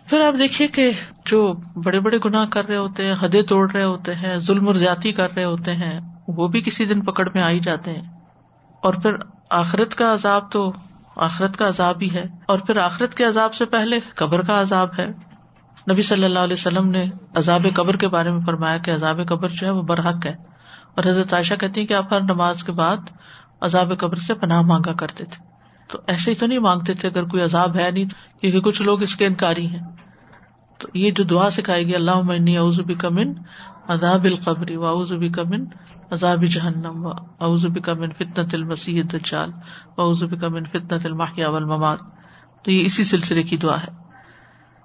پھر 0.09 0.21
آپ 0.21 0.39
دیکھیے 0.39 0.67
کہ 0.67 0.91
جو 1.25 1.53
بڑے 1.75 1.99
بڑے 1.99 2.17
گناہ 2.25 2.45
کر 2.45 2.65
رہے 2.65 2.77
ہوتے 2.77 3.05
ہیں، 3.05 3.15
حدیں 3.21 3.41
توڑ 3.41 3.71
رہے 3.71 3.83
ہوتے 3.83 4.15
ہیں، 4.15 4.37
ظلم 4.37 4.67
اور 4.67 4.75
زیادتی 4.75 5.11
کر 5.11 5.33
رہے 5.35 5.43
ہوتے 5.43 5.73
ہیں، 5.73 5.99
وہ 6.27 6.47
بھی 6.47 6.61
کسی 6.61 6.85
دن 6.85 7.01
پکڑ 7.01 7.29
میں 7.33 7.41
آ 7.41 7.49
ہی 7.49 7.59
جاتے 7.59 7.91
ہیں۔ 7.91 8.19
اور 8.83 8.93
پھر 8.93 9.11
آخرت 9.49 9.95
کا 9.95 10.13
عذاب 10.13 10.51
تو 10.51 10.73
آخرت 11.15 11.57
کا 11.57 11.67
عذاب 11.67 12.01
ہی 12.01 12.13
ہے۔ 12.13 12.23
اور 12.45 12.59
پھر 12.59 12.77
آخرت 12.77 13.15
کے 13.15 13.23
عذاب 13.23 13.53
سے 13.53 13.65
پہلے 13.65 13.99
قبر 14.15 14.41
کا 14.45 14.61
عذاب 14.61 14.89
ہے۔ 14.97 15.28
نبی 15.91 16.01
صلی 16.01 16.23
اللہ 16.23 16.39
علیہ 16.39 16.53
وسلم 16.53 16.89
نے 16.89 17.05
عذاب 17.35 17.67
قبر 17.75 17.95
کے 17.95 18.07
بارے 18.07 18.31
میں 18.31 18.45
فرمایا 18.45 18.77
کہ 18.77 18.91
عذاب 18.91 19.19
قبر 19.27 19.49
جو 19.49 19.67
ہے 19.67 19.71
وہ 19.71 19.81
برحق 19.81 20.25
ہے۔ 20.25 20.35
اور 20.95 21.09
حضرت 21.09 21.33
عائشہ 21.33 21.53
کہتی 21.53 21.85
کہ 21.85 21.93
آپ 21.93 22.13
ہر 22.13 22.21
نماز 22.21 22.63
کے 22.63 22.71
بعد 22.71 22.97
عذاب 23.61 23.93
قبر 23.99 24.15
سے 24.15 24.33
پناہ 24.33 24.61
مانگا 24.61 24.93
کرتے 24.93 25.25
تھے۔ 25.25 25.43
تو 25.91 25.97
ایسے 26.07 26.31
ہی 26.31 26.35
تو 26.35 26.45
نہیں 26.45 26.59
مانگتے 26.59 26.93
تھے 26.93 27.09
اگر 27.09 27.23
کوئی 27.23 27.43
عذاب 27.43 27.75
ہے 27.75 27.91
نہیں 27.91 28.05
کیونکہ 28.41 28.59
کچھ 28.59 28.81
لوگ 28.81 29.03
اس 29.03 29.15
کے 29.15 29.25
انکاری 29.25 29.67
ہیں۔ 29.67 29.83
تو 30.77 30.87
یہ 30.93 31.11
جو 31.11 31.23
دعا 31.23 31.49
سکھائے 31.49 31.83
گی 31.83 31.95
اللہ 31.95 32.11
عمنی 32.11 32.57
اعظبی 32.57 32.93
کمن 32.93 33.33
عذاب 33.87 34.23
القبری 34.23 34.75
و 34.75 34.85
اعظبی 34.85 35.29
کمن 35.29 35.65
عذاب 36.11 36.43
جہنم 36.43 37.05
و 37.05 37.09
اعظبی 37.39 37.79
کمن 37.79 38.09
فتنت 38.11 38.53
المسیح 38.53 39.03
دجال 39.13 39.51
و 39.97 40.07
اعظبی 40.07 40.37
کمن 40.37 40.65
فتنت 40.65 41.05
الماحیہ 41.05 41.45
والممات۔ 41.45 41.99
تو 42.63 42.71
یہ 42.71 42.85
اسی 42.85 43.03
سلسلے 43.03 43.43
کی 43.43 43.57
دعا 43.57 43.77
ہے۔ 43.79 43.91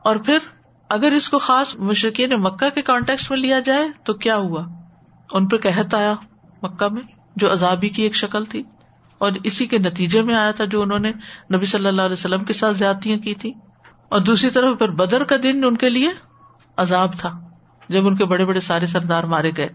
اور 0.05 0.17
پھر 0.17 0.39
اگر 0.89 1.13
اس 1.13 1.29
کو 1.29 1.39
خاص 1.39 1.75
مشرقین 1.75 2.31
مکہ 2.31 2.71
کے 2.71 2.83
کانٹیکس 2.83 3.31
میں 3.31 3.39
لیا 3.39 3.61
جائے 3.61 3.89
تو 4.05 4.15
کیا 4.15 4.37
ہوا؟ 4.37 4.65
ان 5.33 5.49
پہ 5.49 5.57
کہت 5.57 5.95
آیا 5.95 6.15
مکہ 6.63 6.89
میں، 6.89 7.03
جو 7.37 7.53
عذابی 7.53 7.89
کی 7.89 8.03
ایک 8.03 8.15
شکل 8.15 8.45
تھی۔ 8.45 8.63
اور 9.19 9.33
اسی 9.43 9.67
کے 9.67 9.79
نتیجے 9.79 10.23
میں 10.23 10.35
آیا 10.35 10.51
تھا 10.51 10.65
جو 10.65 10.83
انہوں 10.83 10.99
نے 10.99 11.13
نبی 11.55 11.67
صلی 11.67 11.87
اللہ 11.87 12.03
علیہ 12.03 12.13
وسلم 12.13 12.45
کے 12.45 12.53
ساتھ 12.53 12.77
زیادتیاں 12.77 13.19
کی 13.19 13.35
تھی 13.35 13.53
اور 14.09 14.21
دوسری 14.21 14.51
طرف 14.51 14.79
پھر 14.79 14.89
بدر 14.89 15.25
کا 15.25 15.37
دن 15.43 15.65
ان 15.65 15.77
کے 15.77 15.89
لیے 15.89 16.09
عذاب 16.77 17.13
تھا، 17.19 17.41
جب 17.89 18.07
ان 18.07 18.17
کے 18.17 18.25
بڑے 18.25 18.45
بڑے 18.45 18.61
سارے 18.61 18.87
سردار 18.87 19.25
مارے 19.25 19.51
گئے۔ 19.57 19.69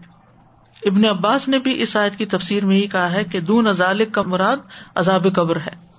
ابن 0.86 1.04
عباس 1.04 1.48
نے 1.48 1.58
بھی 1.58 1.82
اس 1.82 1.96
آیت 1.96 2.16
کی 2.16 2.26
تفسیر 2.26 2.64
میں 2.64 2.76
ہی 2.76 2.86
کہا 2.86 3.12
ہے 3.12 3.24
کہ 3.24 3.40
دون 3.40 3.66
ازالک 3.66 4.12
کا 4.12 4.22
مراد 4.22 4.56
عذاب 4.94 5.26
قبر 5.34 5.56
ہے۔ 5.56 5.89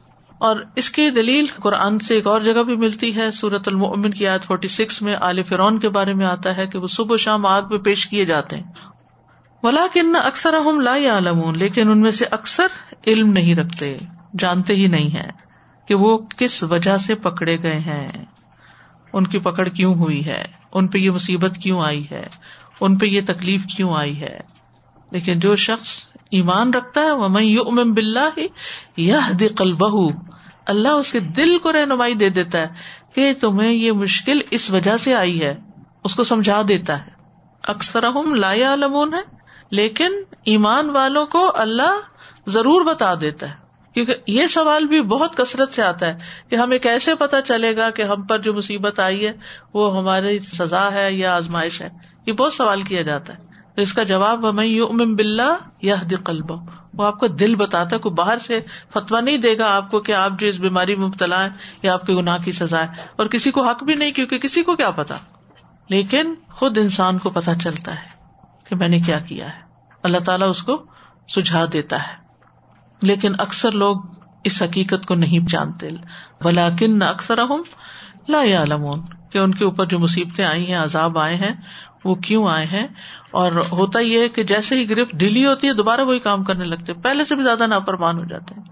اور 0.42 0.56
اس 0.76 0.90
کی 0.90 1.10
دلیل 1.10 1.46
قرآن 1.56 2.00
سے 2.00 2.16
ایک 2.16 2.28
اور 2.28 2.42
جگہ 2.42 2.64
بھی 2.64 2.76
ملتی 2.76 3.16
ہے۔ 3.16 3.32
سورت 3.32 3.68
المن 3.68 4.12
کی 4.12 4.28
آیت 4.28 4.44
فورٹی 4.44 4.68
سکس 4.68 5.02
میں 5.02 5.16
عال 5.16 5.44
فرون 5.44 5.80
کے 5.80 5.90
بارے 5.90 6.14
میں 6.14 6.26
آتا 6.26 6.58
ہے 6.58 6.68
کہ 6.68 6.78
وہ 6.78 6.88
صبح 6.88 7.16
شام 7.18 7.46
آگ 7.46 7.62
میں 7.70 7.78
پیش 7.78 8.08
کیے 8.08 8.26
جاتے 8.26 8.56
ہیں۔ 8.56 8.64
ولا 9.64 9.86
کن 9.94 10.16
اکثر 10.24 10.54
ہم 10.54 10.80
لا 10.80 10.96
عالم 10.96 11.56
لیکن 11.56 11.92
ان 11.92 12.02
میں 12.02 12.12
سے 12.12 12.26
اکثر 12.32 12.68
علم 13.08 13.32
نہیں 13.32 13.56
رکھتے، 13.56 13.98
جانتے 14.40 14.74
ہی 14.74 14.88
نہیں 14.88 15.14
ہے 15.14 15.30
کہ 15.88 15.96
وہ 15.96 16.18
کس 16.18 16.64
وجہ 16.64 16.98
سے 16.98 17.16
پکڑے 17.16 17.64
گئے 17.64 17.80
ہیں۔ 17.80 18.08
ان 19.14 19.28
کی 19.28 19.40
پکڑ 19.40 19.68
کیوں 19.68 19.96
ہوئی 19.96 20.26
ہے؟ 20.26 20.46
ان 20.74 20.88
پہ 20.88 20.98
یہ 20.98 21.12
مصیبت 21.12 21.58
کیوں 21.58 21.82
آئی 21.82 22.06
ہے؟ 22.12 22.28
ان 22.82 22.98
پہ 22.98 23.06
یہ 23.06 23.22
تکلیف 23.28 23.62
کیوں 23.66 23.94
آئی 23.94 24.22
ہے؟ 24.22 24.40
لیکن 25.12 25.40
جو 25.40 25.56
شخص 25.56 25.88
ایمان 26.32 26.74
رکھتا 26.74 27.02
ہے 27.02 27.12
وہ 27.12 27.28
میں 27.28 27.44
یو 27.44 27.62
ام 27.62 27.94
بلّہ 27.94 28.30
ہی 28.38 28.48
یہ 28.98 29.18
دل 29.40 29.74
بہ 29.74 30.12
اللہ 30.66 30.88
اس 30.88 31.12
کے 31.12 31.20
دل 31.20 31.60
کو 31.60 31.74
رہنمائی 31.74 32.14
دے 32.14 32.30
دیتا 32.30 32.60
ہے 32.60 32.68
کہ 33.16 33.34
تمہیں 33.42 33.72
یہ 33.72 33.92
مشکل 33.92 34.40
اس 34.52 34.72
وجہ 34.72 34.98
سے 34.98 35.16
آئی 35.16 35.42
ہے، 35.42 35.56
اس 36.04 36.16
کو 36.16 36.24
سمجھا 36.24 36.62
دیتا 36.68 37.06
ہے۔ 37.06 37.12
اکثر 37.68 38.04
ہم 38.04 38.36
لا 38.36 38.54
علمون 38.54 39.14
ہے، 39.14 39.36
لیکن 39.72 40.12
ایمان 40.46 40.90
والوں 40.90 41.26
کو 41.26 41.52
اللہ 41.54 42.00
ضرور 42.48 42.86
بتا 42.86 43.14
دیتا 43.22 43.50
ہے۔ 43.50 43.54
کیونکہ 43.94 44.16
یہ 44.28 44.48
سوال 44.48 44.86
بھی 44.86 45.02
بہت 45.02 45.38
کثرت 45.38 45.74
سے 45.74 45.84
آتا 45.84 46.08
ہے 46.08 46.18
کہ 46.50 46.56
ہمیں 46.56 46.80
کیسے 46.80 47.16
پتا 47.16 47.42
چلے 47.42 47.78
گا 47.78 47.90
کہ 47.90 48.02
ہم 48.02 48.22
پر 48.22 48.38
جو 48.38 48.54
مصیبت 48.54 49.00
آئی 49.00 49.28
ہے، 49.28 49.32
وہ 49.74 49.98
ہماری 49.98 50.40
سزا 50.40 50.92
ہے 50.92 51.14
یا 51.14 51.36
آزمائش 51.36 51.82
ہے۔ 51.82 51.90
یہ 52.26 52.34
بہت 52.34 52.54
سوال 52.54 52.82
کیا 52.82 53.02
جاتا 53.02 53.34
ہے۔ 53.34 53.51
تو 53.76 53.82
اس 53.82 53.94
کا 53.94 54.04
جواب 54.04 54.46
میں 54.46 54.66
یو 54.66 54.88
ام 54.88 55.16
بلّہ 55.16 55.56
یا 55.82 55.96
وہ 56.94 57.06
آپ 57.06 57.20
کو 57.20 57.28
دل 57.28 57.56
بتاتا 57.56 57.96
ہے، 57.96 58.02
کوئی 58.02 58.14
باہر 58.14 58.38
سے 58.38 58.60
فتوا 58.90 59.22
نہیں 59.22 59.38
دے 59.38 59.58
گا 59.58 59.76
آپ 59.76 59.92
کو 59.92 60.00
کہ 60.00 60.12
آپ 60.12 60.32
جو 60.40 60.48
اس 60.48 60.58
بیماری 60.58 60.96
میں 60.96 61.08
مبتلا 61.08 61.44
ہے 61.44 61.50
یا 61.84 61.94
آپ 61.94 62.06
کے 62.06 62.14
گناہ 62.14 62.38
کی 62.38 62.52
سزا 62.52 62.82
ہے۔ 62.82 62.88
اور 63.16 63.26
کسی 63.26 63.52
کو 63.52 63.64
حق 63.64 63.84
بھی 63.84 63.96
نہیں، 63.96 64.12
کیونکہ 64.12 64.38
کسی 64.38 64.64
کو 64.64 64.76
کیا 64.76 64.92
پتا؟ 64.92 65.18
لیکن 65.90 66.34
خود 66.52 66.78
انسان 66.78 67.18
کو 67.18 67.30
پتا 67.30 67.56
چلتا 67.56 67.96
ہے 67.96 68.10
کہ 68.70 68.76
میں 68.76 68.88
نے 68.88 69.00
کیا 69.00 69.20
کیا 69.20 69.46
ہے۔ 69.46 69.62
اللہ 70.04 70.18
تعالیٰ 70.18 70.50
اس 70.50 70.64
کو 70.64 70.86
سجھا 71.36 71.66
دیتا 71.74 72.04
ہے۔ 72.04 72.14
لیکن 73.02 73.32
اکثر 73.40 73.72
لوگ 73.72 73.98
اس 74.44 74.62
حقیقت 74.62 75.06
کو 75.06 75.16
نہیں 75.16 75.50
جانتے۔ 75.50 75.90
ولاکن 76.46 77.02
اکثر 77.02 77.38
لا 78.32 78.42
عالمون 78.42 79.00
کہ 79.32 79.38
ان 79.38 79.54
کے 79.54 79.66
اوپر 79.66 79.86
جو 79.86 80.00
مصیبتیں 80.00 80.46
آئی 80.46 80.68
ہیں، 80.68 80.80
عذاب 80.80 81.20
آئے 81.20 81.36
ہیں، 81.36 81.52
وہ 82.06 82.16
کیوں 82.16 82.48
آئے 82.48 82.66
ہیں؟ 82.66 82.88
اور 83.32 83.52
ہوتا 83.72 84.00
یہ 84.00 84.20
ہے 84.20 84.30
کہ 84.30 84.44
جیسے 84.44 84.76
ہی 84.76 84.90
گرفت 84.90 85.12
ڈھیلی 85.12 85.46
ہوتی 85.46 85.68
ہے، 85.68 85.74
دوبارہ 85.74 86.02
وہی 86.02 86.20
کام 86.20 86.44
کرنے 86.44 86.66
لگتے 86.66 86.94
پہلے 86.94 87.26
سے 87.26 87.36
بھی 87.36 87.44
زیادہ 87.44 87.68
ناپرمان 87.68 88.20
ہو 88.20 88.26
جاتے 88.26 88.56
ہیں۔ 88.56 88.64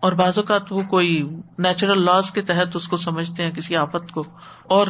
اور 0.00 0.12
بعض 0.12 0.38
اوقات 0.38 0.72
وہ 0.72 0.82
کوئی 0.82 1.22
نیچرل 1.58 2.04
لاس 2.04 2.30
کے 2.30 2.42
تحت 2.42 2.76
اس 2.76 2.88
کو 2.88 2.96
سمجھتے 2.96 3.42
ہیں، 3.42 3.50
کسی 3.50 3.76
آفت 3.76 4.12
کو۔ 4.12 4.20
اور 4.64 4.86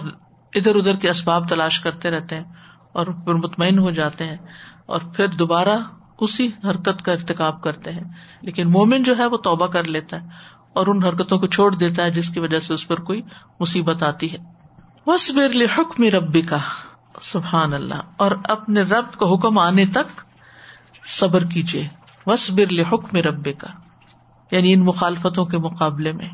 ادھر 0.55 0.77
ادھر 0.77 0.97
کے 0.97 1.11
اسباب 1.11 1.49
تلاش 1.49 1.81
کرتے 1.81 2.11
رہتے 2.11 2.37
ہیں 2.37 2.45
اور 2.93 3.07
پھر 3.07 3.35
مطمئن 3.35 3.79
ہو 3.79 3.91
جاتے 3.91 4.25
ہیں۔ 4.25 4.37
اور 4.87 5.01
پھر 5.17 5.27
دوبارہ 5.27 5.79
اسی 6.21 6.51
حرکت 6.65 7.03
کا 7.03 7.13
ارتقاب 7.13 7.63
کرتے 7.63 7.93
ہیں۔ 7.93 8.05
لیکن 8.43 8.71
مومن 8.71 9.03
جو 9.03 9.19
ہے، 9.19 9.27
وہ 9.27 9.37
توبہ 9.37 9.67
کر 9.67 9.85
لیتا 9.85 10.23
ہے۔ 10.23 10.27
اور 10.73 10.87
ان 10.87 11.05
حرکتوں 11.05 11.39
کو 11.39 11.47
چھوڑ 11.47 11.75
دیتا 11.75 12.05
ہے 12.05 12.11
جس 12.11 12.31
کی 12.31 12.41
وجہ 12.41 12.59
سے 12.59 12.75
اس 12.75 12.89
پر 12.89 12.97
کوئی 12.97 13.23
مصیبت 13.61 14.03
آتی 14.03 14.33
ہے۔ 14.33 14.39
بس 15.07 15.31
برل 15.31 15.67
حکم 15.67 16.05
ربی 16.05 16.43
کا 16.43 16.59
سبحان 17.21 17.75
اللہ، 17.75 18.01
اور 18.17 18.31
اپنے 18.45 18.83
رب 18.83 19.13
کو 19.13 19.35
حکم 19.35 19.59
آنے 19.59 19.87
تک 19.87 20.21
صبر 21.07 21.45
کیجیے 21.45 21.89
وس 22.27 22.51
برل 22.51 22.81
حکم 22.81 23.17
رب 23.17 23.49
کا 23.59 23.69
یعنی 24.51 24.73
ان 24.73 24.81
مخالفتوں 24.81 25.45
کے 25.45 25.59
مقابلے 25.59 26.13
میں۔ 26.13 26.29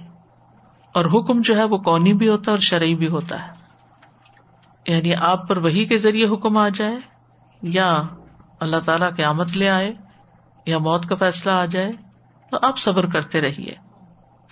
اور 0.94 1.04
حکم 1.04 1.40
جو 1.40 1.58
ہے 1.58 1.64
وہ 1.64 1.78
کونی 1.78 2.12
بھی 2.12 2.28
ہوتا 2.28 2.50
ہے 2.50 2.50
اور 2.50 2.58
شرعی 2.58 2.94
بھی 2.94 3.08
ہوتا 3.08 3.46
ہے۔ 3.46 3.52
یعنی 4.86 5.14
آپ 5.14 5.48
پر 5.48 5.56
وہی 5.56 5.84
کے 5.84 5.98
ذریعے 5.98 6.28
حکم 6.28 6.58
آ 6.58 6.68
جائے، 6.68 6.96
یا 7.62 8.02
اللہ 8.60 8.76
تعالیٰ 8.84 9.14
کے 9.16 9.24
آمد 9.24 9.56
لے 9.56 9.68
آئے، 9.68 9.92
یا 10.66 10.78
موت 10.78 11.06
کا 11.06 11.14
فیصلہ 11.14 11.52
آ 11.52 11.64
جائے، 11.64 11.92
تو 12.50 12.58
آپ 12.62 12.78
صبر 12.78 13.06
کرتے 13.06 13.40
رہیے۔ 13.40 13.85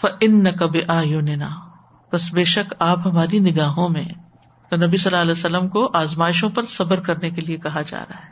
ان 0.02 0.42
نہ 0.42 0.48
کب 0.48 0.76
آ 0.88 1.02
بس 2.12 2.32
بے 2.32 2.44
شک 2.44 2.74
آپ 2.78 2.98
ہماری 3.04 3.38
نگاہوں 3.38 3.88
میں 3.88 4.04
تو 4.70 4.76
نبی 4.76 4.96
صلی 4.96 5.10
اللہ 5.10 5.22
علیہ 5.22 5.32
وسلم 5.32 5.68
کو 5.68 5.90
آزمائشوں 5.94 6.50
پر 6.50 6.64
صبر 6.64 7.00
کرنے 7.00 7.30
کے 7.30 7.40
لیے 7.40 7.56
کہا 7.56 7.82
جا 7.82 7.98
رہا 7.98 8.18
ہے۔ 8.18 8.30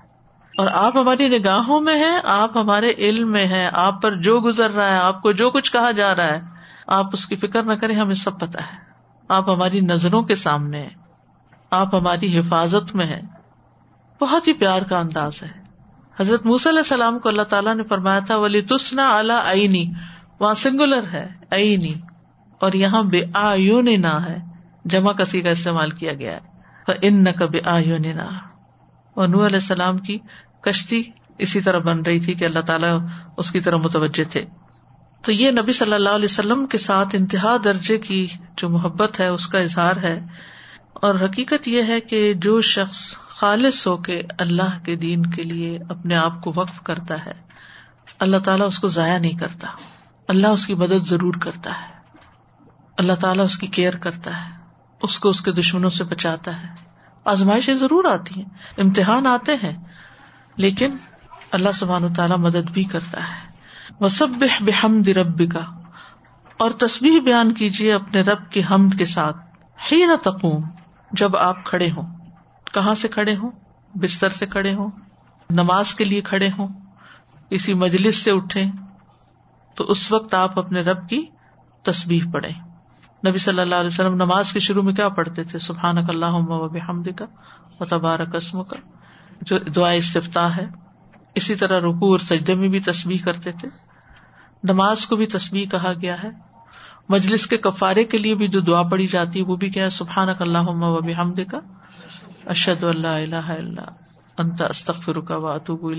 اور 0.59 0.67
آپ 0.67 0.97
ہماری 0.97 1.39
نگاہوں 1.39 1.81
میں 1.81 1.97
ہیں، 1.97 2.21
آپ 2.25 2.57
ہمارے 2.57 2.93
علم 2.99 3.33
میں 3.33 3.47
ہیں، 3.47 3.71
آپ 3.73 4.03
پر 4.03 4.15
جو 4.15 4.41
گزر 4.41 4.71
رہا 4.71 4.89
ہے، 4.89 4.99
آپ 4.99 5.23
کو 5.23 5.33
جو 5.33 5.51
کچھ 5.51 5.73
کہا 5.73 5.91
جا 5.91 6.17
رہا 6.17 6.27
ہے، 6.27 6.41
آپ 6.87 7.07
اس 7.13 7.27
کی 7.27 7.37
فکر 7.37 7.63
نہ 7.63 7.73
کریں، 7.73 7.97
ہمیں 7.97 8.15
سب 8.15 8.41
پتا 8.41 8.61
ہے۔ 8.61 8.77
آپ 9.29 9.51
ہماری 9.51 9.81
نظروں 9.81 10.23
کے 10.23 10.35
سامنے 10.35 10.89
آپ 11.71 11.95
ہماری 11.95 12.39
حفاظت 12.39 12.95
میں 12.95 13.07
ہے 13.07 13.21
بہت 14.21 14.49
ہی 14.49 14.53
پیار 14.53 14.83
کا 14.83 14.99
انداز 14.99 15.43
ہے۔ 15.43 15.63
حضرت 16.21 16.47
موسی 16.47 16.69
علیہ 16.69 16.79
السلام 16.79 17.19
کو 17.19 17.29
اللہ 17.29 17.43
تعالیٰ 17.43 17.75
نے 17.75 17.83
فرمایا 17.83 18.19
تھا 18.19 18.37
ولی 18.37 18.63
تسنا 18.63 19.11
اعلیٰ 19.11 19.41
آئینی 19.45 19.93
وہاں 20.43 20.55
سنگولر 20.55 21.09
ہے 21.13 21.29
آئینی 21.51 21.95
اور 22.61 22.73
یہاں 22.73 23.03
بے 23.03 23.23
آیون 23.35 24.01
نہ 24.01 24.21
ہے، 24.27 24.37
جمع 24.85 25.13
کسی 25.13 25.41
کا 25.41 25.51
استعمال 25.51 25.91
کیا 25.91 26.15
گیا 26.15 26.33
ہے۔ 26.33 26.53
ان 27.03 27.25
نہ 27.25 27.31
کبھی 27.31 27.61
آیون 27.65 28.03
نہ 28.03 28.23
اور 29.15 29.29
نور 29.29 29.47
علیہ 29.47 29.57
السلام 29.57 29.99
کی 29.99 30.19
کشتی 30.61 31.03
اسی 31.39 31.61
طرح 31.61 31.79
بن 31.79 32.01
رہی 32.01 32.21
تھی 32.21 32.35
کہ 32.35 32.45
اللہ 32.45 32.61
تعالیٰ 32.61 32.99
اس 33.37 33.51
کی 33.51 33.61
طرح 33.61 33.77
متوجہ 33.77 34.31
تھے۔ 34.31 34.45
تو 35.23 35.33
یہ 35.33 35.51
نبی 35.51 35.73
صلی 35.73 35.93
اللہ 35.93 36.09
علیہ 36.09 36.29
وسلم 36.31 36.67
کے 36.67 36.79
ساتھ 36.79 37.09
انتہا 37.13 37.57
درجے 37.65 37.99
کی 37.99 38.27
جو 38.57 38.69
محبت 38.69 39.21
ہے، 39.21 39.27
اس 39.27 39.47
کا 39.47 39.59
اظہار 39.59 39.97
ہے۔ 39.97 40.21
اور 40.95 41.15
حقیقت 41.15 41.69
یہ 41.69 41.83
ہے 41.83 42.01
کہ 42.01 42.33
جو 42.35 42.61
شخص 42.61 43.19
خالص 43.19 43.87
ہو 43.87 43.97
کے 43.97 44.23
اللہ 44.39 44.85
کے 44.85 44.97
دین 44.97 45.27
کے 45.27 45.43
لیے 45.43 45.79
اپنے 45.89 46.17
آپ 46.17 46.41
کو 46.41 46.53
وقف 46.57 46.81
کرتا 46.81 47.27
ہے، 47.27 47.35
اللہ 48.19 48.37
تعالیٰ 48.37 48.67
اس 48.67 48.79
کو 48.79 48.89
ضائع 48.89 49.19
نہیں 49.19 49.39
کرتا۔ 49.39 49.69
اللہ 50.29 50.47
اس 50.47 50.67
کی 50.67 50.75
مدد 50.75 51.07
ضرور 51.07 51.35
کرتا 51.35 51.71
ہے۔ 51.71 51.93
اللہ 52.99 53.13
تعالیٰ 53.13 53.45
اس 53.45 53.59
کی 53.59 53.67
کیئر 53.67 53.97
کرتا 53.97 54.31
ہے۔ 54.31 54.51
اس 55.03 55.19
کو 55.19 55.29
اس 55.29 55.41
کے 55.41 55.53
دشمنوں 55.53 55.91
سے 55.91 56.05
بچاتا 56.05 56.63
ہے۔ 56.63 56.69
آزمائشیں 57.25 57.75
ضرور 57.75 58.05
آتی 58.05 58.43
ہیں۔ 58.43 58.49
امتحان 58.79 59.27
آتے 59.27 59.53
ہیں۔ 59.55 59.85
لیکن 60.57 60.97
اللہ 61.53 61.73
سبحان 61.75 62.13
تعالیٰ 62.13 62.39
مدد 62.39 62.71
بھی 62.73 62.85
کرتا 62.85 63.21
ہے۔ 63.21 63.53
وہ 64.01 64.09
بحمد 64.61 65.09
رب 65.09 65.53
کا 65.53 65.61
اور 66.59 66.71
تصویر 66.71 67.21
بیان 67.21 67.53
کیجیے 67.53 67.93
اپنے 67.93 68.21
رب 68.21 68.51
کے 68.51 68.63
حمد 68.71 68.99
کے 68.99 69.05
ساتھ۔ 69.05 69.37
ہی 69.93 70.07
نہ 70.07 70.17
تقوم۔ 70.17 70.65
جب 71.13 71.37
آپ 71.37 71.65
کھڑے 71.65 71.91
ہوں۔ 71.91 72.17
کہاں 72.73 72.95
سے 72.95 73.09
کھڑے 73.09 73.37
ہوں؟ 73.37 73.51
بستر 73.95 74.29
سے 74.29 74.47
کھڑے 74.47 74.75
ہوں۔ 74.75 74.91
نماز 75.51 75.95
کے 75.95 76.05
لیے 76.05 76.21
کھڑے 76.21 76.49
ہوں۔ 76.59 76.69
کسی 77.51 77.75
مجلس 77.75 78.17
سے 78.17 78.31
اٹھے 78.31 78.65
تو 79.75 79.85
اس 79.85 80.13
وقت 80.13 80.35
آپ 80.35 80.59
اپنے 80.59 80.81
رب 80.81 81.09
کی 81.09 81.27
تصویر 81.83 82.23
پڑھیں۔ 82.33 82.73
نبی 83.29 83.39
صلی 83.39 83.61
اللہ 83.61 83.75
علیہ 83.75 83.89
وسلم 83.89 84.15
نماز 84.15 84.53
کے 84.53 84.61
شروع 84.61 84.83
میں 84.83 84.93
کیا 84.93 85.09
پڑھتے 85.09 85.45
تھے؟ 85.45 85.59
سبحان 85.59 85.99
اللہ 85.99 86.27
حمد 86.89 87.07
کا 87.17 87.25
و 87.81 87.85
تبارک 87.85 88.35
قسم 88.35 88.65
کا 88.65 88.77
جو 89.41 89.59
دعا 89.59 89.91
استفتا 89.91 90.57
ہے۔ 90.57 90.65
اسی 91.35 91.55
طرح 91.55 91.81
رکو 91.81 92.11
اور 92.11 92.19
سجدے 92.19 92.55
میں 92.55 92.69
بھی 92.69 92.81
تصویر 92.81 93.25
کرتے 93.25 93.53
تھے۔ 93.53 93.69
نماز 94.65 95.07
کو 95.07 95.17
بھی 95.17 95.27
تصویر 95.27 95.69
کہا 95.69 95.93
گیا 96.03 96.23
ہے۔ 96.23 96.29
مجلس 97.09 97.47
کے 97.47 97.57
کفارے 97.57 98.05
کے 98.05 98.19
لیے 98.19 98.35
بھی 98.35 98.49
جو 98.49 98.61
دعا 98.61 98.83
پڑی 98.83 99.07
جاتی 99.07 99.39
ہے، 99.41 99.45
وہ 99.45 99.57
بھی 99.57 99.71
کیا 99.71 99.85
ہے؟ 99.85 99.91
سبحان 99.91 100.29
اللہ 100.41 100.59
و 100.59 101.01
کا 101.51 101.59
اشد 102.47 102.85
اللہ 102.85 103.09
اللہ 103.09 103.51
اللہ 103.51 103.81
انت 104.39 104.63
استخر 104.63 105.21
کا 105.21 105.37
واتوب 105.37 105.91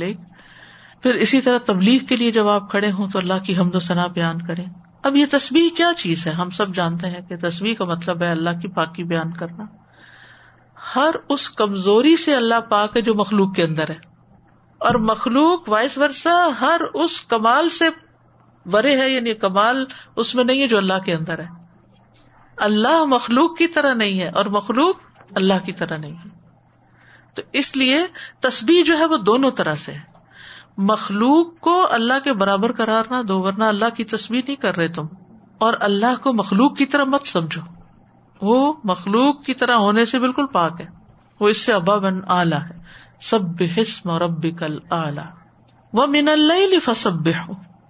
پھر 1.04 1.16
اسی 1.16 1.42
طرح 1.42 1.58
تبلیغ 1.58 2.06
کے 2.06 2.16
لیے 2.16 2.32
جب 2.32 2.48
آپ 2.48 2.72
کھڑے 2.72 2.92
ہوں 2.92 3.10
تو 3.10 3.20
اللہ 3.20 3.40
کی 3.46 3.58
حمد 3.58 3.76
و 3.76 3.80
ثنا 3.80 4.08
بیان 4.08 4.42
کریں۔ 4.42 4.66
اب 5.04 5.16
یہ 5.16 5.26
تصویر 5.32 5.78
کیا 5.78 5.92
چیز 5.98 6.28
ہے؟ 6.28 6.32
ہم 6.32 6.50
سب 6.50 6.76
جانتے 6.76 7.08
ہیں 7.08 7.22
کہ 7.30 7.36
تصویر 7.42 7.74
کا 7.74 7.86
مطلب 7.86 8.22
ہے 8.22 8.28
اللہ 8.28 8.50
کی 8.62 8.68
پاکی 8.68 9.04
بیان 9.04 9.34
کرنا۔ 9.34 9.64
ہر 10.96 11.10
اس 11.30 11.50
کمزوری 11.50 12.18
سے 12.18 12.36
اللہ 12.36 12.56
پاک 12.70 12.98
ہے 12.98 13.02
جو 13.02 13.14
مخلوق 13.14 13.56
کے 13.56 13.64
اندر 13.64 13.90
ہے۔ 13.90 14.14
اور 14.78 14.96
مخلوق 14.96 15.70
وائس 15.70 15.98
ورثہ 15.98 16.50
ہر 16.62 16.82
اس 16.94 17.22
کمال 17.22 17.70
سے 17.70 17.86
برے 18.66 18.98
ہے 18.98 19.10
یعنی 19.10 19.34
کمال 19.34 19.86
اس 20.16 20.36
میں 20.36 20.44
نہیں 20.44 20.62
ہے 20.62 20.68
جو 20.68 20.78
اللہ 20.78 21.00
کے 21.06 21.14
اندر 21.14 21.40
ہے۔ 21.40 21.48
اللہ 22.58 23.04
مخلوق 23.04 23.58
کی 23.58 23.68
طرح 23.68 23.94
نہیں 23.94 24.22
ہے 24.22 24.28
اور 24.28 24.46
مخلوق 24.46 24.96
اللہ 25.36 25.66
کی 25.66 25.72
طرح 25.72 25.98
نہیں 25.98 26.16
ہے۔ 26.26 26.30
تو 27.34 27.42
اس 27.54 27.76
لیے 27.76 27.98
تصویر 28.40 28.86
جو 28.86 28.98
ہے 28.98 29.06
وہ 29.06 29.18
دونوں 29.18 29.52
طرح 29.52 29.76
سے 29.76 29.92
ہے۔ 29.92 30.13
مخلوق 30.78 31.60
کو 31.60 31.88
اللہ 31.92 32.14
کے 32.24 32.34
برابر 32.34 32.72
کرار 32.72 33.04
نہ 33.10 33.24
دو، 33.24 33.42
ورنہ 33.42 33.64
اللہ 33.64 33.90
کی 33.98 34.04
تصویر 34.04 34.42
نہیں 34.46 34.56
کر 34.56 34.78
رہے 34.78 34.88
تم۔ 34.88 35.06
اور 35.58 35.74
اللہ 35.80 36.22
کو 36.24 36.34
مخلوق 36.34 36.78
کی 36.78 36.86
طرح 36.86 37.04
مت 37.04 37.28
سمجھو۔ 37.28 37.62
وہ 38.42 38.74
مخلوق 38.84 39.44
کی 39.44 39.54
طرح 39.54 39.74
ہونے 39.74 40.06
سے 40.06 40.20
بالکل 40.20 40.46
پاک 40.48 40.82
ہے۔ 40.82 40.86
وہ 41.40 41.50
اس 41.50 41.66
سے 41.66 41.74
ابا 41.74 41.98
بن 41.98 42.20
آلہ 42.28 42.56
ہے۔ 42.56 42.84
سب 43.22 43.64
حسم 43.78 44.10
اور 44.10 44.22
اب 44.22 44.46
کل 44.60 44.80
آلہ 44.90 45.22
وہ 45.94 46.08
من 46.08 46.28
اللہ 46.28 46.80
فسب 46.80 47.30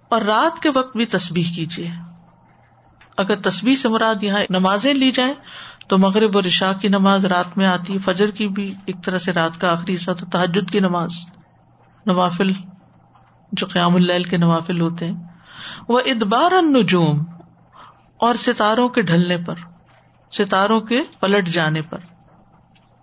اور 0.08 0.22
رات 0.22 0.62
کے 0.62 0.70
وقت 0.74 0.96
بھی 0.96 1.06
تصبیح 1.06 1.54
کیجیے 1.54 1.90
اگر 3.16 3.40
تصویر 3.40 3.74
سے 3.74 3.88
مراد 3.88 4.22
یہاں 4.22 4.40
نمازیں 4.50 4.94
لی 4.94 5.10
جائیں، 5.10 5.34
تو 5.88 5.98
مغرب 5.98 6.30
اور 6.34 6.44
رشا 6.44 6.72
کی 6.72 6.88
نماز 6.88 7.24
رات 7.24 7.58
میں 7.58 7.66
آتی 7.66 7.92
ہے 7.92 7.98
فجر 7.98 8.30
کی 8.30 8.48
بھی 8.48 8.74
ایک 8.86 8.96
طرح 9.04 9.18
سے 9.18 9.32
رات 9.32 9.60
کا 9.60 9.72
آخری 9.72 9.94
حصہ 9.94 10.10
تو 10.10 10.26
تحجد 10.26 10.70
کی 10.70 10.80
نماز۔ 10.80 11.10
نوافل 12.06 12.52
جو 13.56 13.66
قیام 13.66 13.94
اللیل 13.94 14.22
کے 14.22 14.36
نوافل 14.36 14.80
ہوتے 14.80 15.06
ہیں، 15.06 15.14
وہ 15.88 16.00
ادبار 16.06 16.52
النجوم 16.52 17.22
اور 18.20 18.34
ستاروں 18.34 18.88
کے 18.88 19.02
ڈھلنے 19.02 19.36
پر، 19.38 19.54
ستاروں 20.32 20.80
کے 20.80 21.00
پلٹ 21.20 21.48
جانے 21.48 21.82
پر 21.82 21.98